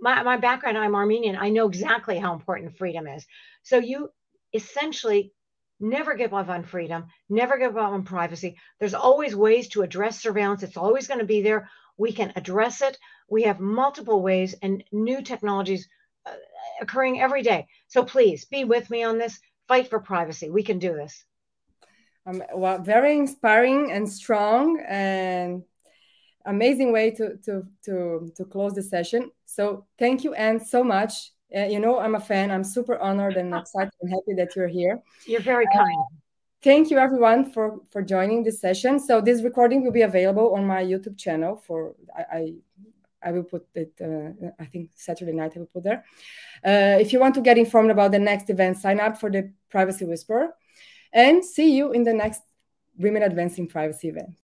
my, 0.00 0.22
my 0.22 0.38
background, 0.38 0.78
I'm 0.78 0.94
Armenian. 0.94 1.36
I 1.36 1.50
know 1.50 1.68
exactly 1.68 2.18
how 2.18 2.32
important 2.32 2.78
freedom 2.78 3.06
is. 3.06 3.26
So 3.62 3.76
you 3.76 4.08
essentially 4.54 5.34
never 5.80 6.14
give 6.14 6.32
up 6.32 6.48
on 6.48 6.64
freedom, 6.64 7.08
never 7.28 7.58
give 7.58 7.76
up 7.76 7.92
on 7.92 8.04
privacy. 8.04 8.56
There's 8.80 8.94
always 8.94 9.36
ways 9.36 9.68
to 9.68 9.82
address 9.82 10.22
surveillance. 10.22 10.62
It's 10.62 10.78
always 10.78 11.08
going 11.08 11.20
to 11.20 11.26
be 11.26 11.42
there. 11.42 11.68
We 11.98 12.12
can 12.12 12.32
address 12.36 12.80
it. 12.80 12.96
We 13.28 13.42
have 13.42 13.60
multiple 13.60 14.22
ways 14.22 14.54
and 14.62 14.82
new 14.92 15.20
technologies 15.20 15.86
uh, 16.24 16.32
occurring 16.80 17.20
every 17.20 17.42
day. 17.42 17.66
So 17.88 18.02
please 18.02 18.46
be 18.46 18.64
with 18.64 18.88
me 18.88 19.02
on 19.04 19.18
this 19.18 19.38
fight 19.68 19.90
for 19.90 20.00
privacy. 20.00 20.48
We 20.48 20.62
can 20.62 20.78
do 20.78 20.94
this. 20.94 21.26
Um, 22.28 22.42
well, 22.54 22.78
very 22.78 23.16
inspiring 23.16 23.92
and 23.92 24.08
strong 24.08 24.80
and 24.86 25.62
amazing 26.44 26.92
way 26.92 27.10
to 27.12 27.36
to 27.44 27.66
to 27.84 28.32
to 28.36 28.44
close 28.44 28.74
the 28.74 28.82
session. 28.82 29.30
So 29.46 29.86
thank 29.98 30.24
you, 30.24 30.34
Ann, 30.34 30.60
so 30.60 30.84
much. 30.84 31.32
Uh, 31.56 31.64
you 31.64 31.80
know, 31.80 31.98
I'm 31.98 32.14
a 32.14 32.20
fan. 32.20 32.50
I'm 32.50 32.64
super 32.64 32.98
honored 32.98 33.36
and 33.36 33.54
excited 33.54 33.92
and 34.02 34.10
happy 34.10 34.34
that 34.34 34.54
you're 34.54 34.68
here. 34.68 35.00
You're 35.26 35.40
very 35.40 35.66
uh, 35.66 35.78
kind. 35.78 36.04
Thank 36.62 36.90
you, 36.90 36.98
everyone, 36.98 37.50
for 37.52 37.78
for 37.90 38.02
joining 38.02 38.42
this 38.42 38.60
session. 38.60 39.00
So 39.00 39.22
this 39.22 39.42
recording 39.42 39.82
will 39.82 39.92
be 39.92 40.02
available 40.02 40.54
on 40.54 40.66
my 40.66 40.84
YouTube 40.84 41.16
channel. 41.16 41.56
For 41.56 41.94
I, 42.14 42.24
I 42.38 42.54
I 43.22 43.32
will 43.32 43.44
put 43.44 43.66
it, 43.74 43.92
uh, 44.00 44.50
I 44.60 44.66
think 44.66 44.90
Saturday 44.94 45.32
night 45.32 45.52
I 45.56 45.60
will 45.60 45.66
put 45.66 45.82
there. 45.82 46.04
Uh, 46.64 47.00
if 47.00 47.12
you 47.12 47.20
want 47.20 47.34
to 47.34 47.40
get 47.40 47.58
informed 47.58 47.90
about 47.90 48.12
the 48.12 48.18
next 48.18 48.48
event, 48.50 48.76
sign 48.76 49.00
up 49.00 49.18
for 49.18 49.30
the 49.30 49.50
Privacy 49.70 50.04
Whisperer 50.04 50.50
and 51.12 51.44
see 51.44 51.76
you 51.76 51.92
in 51.92 52.04
the 52.04 52.12
next 52.12 52.42
Women 52.98 53.22
Advancing 53.22 53.68
Privacy 53.68 54.08
event. 54.08 54.30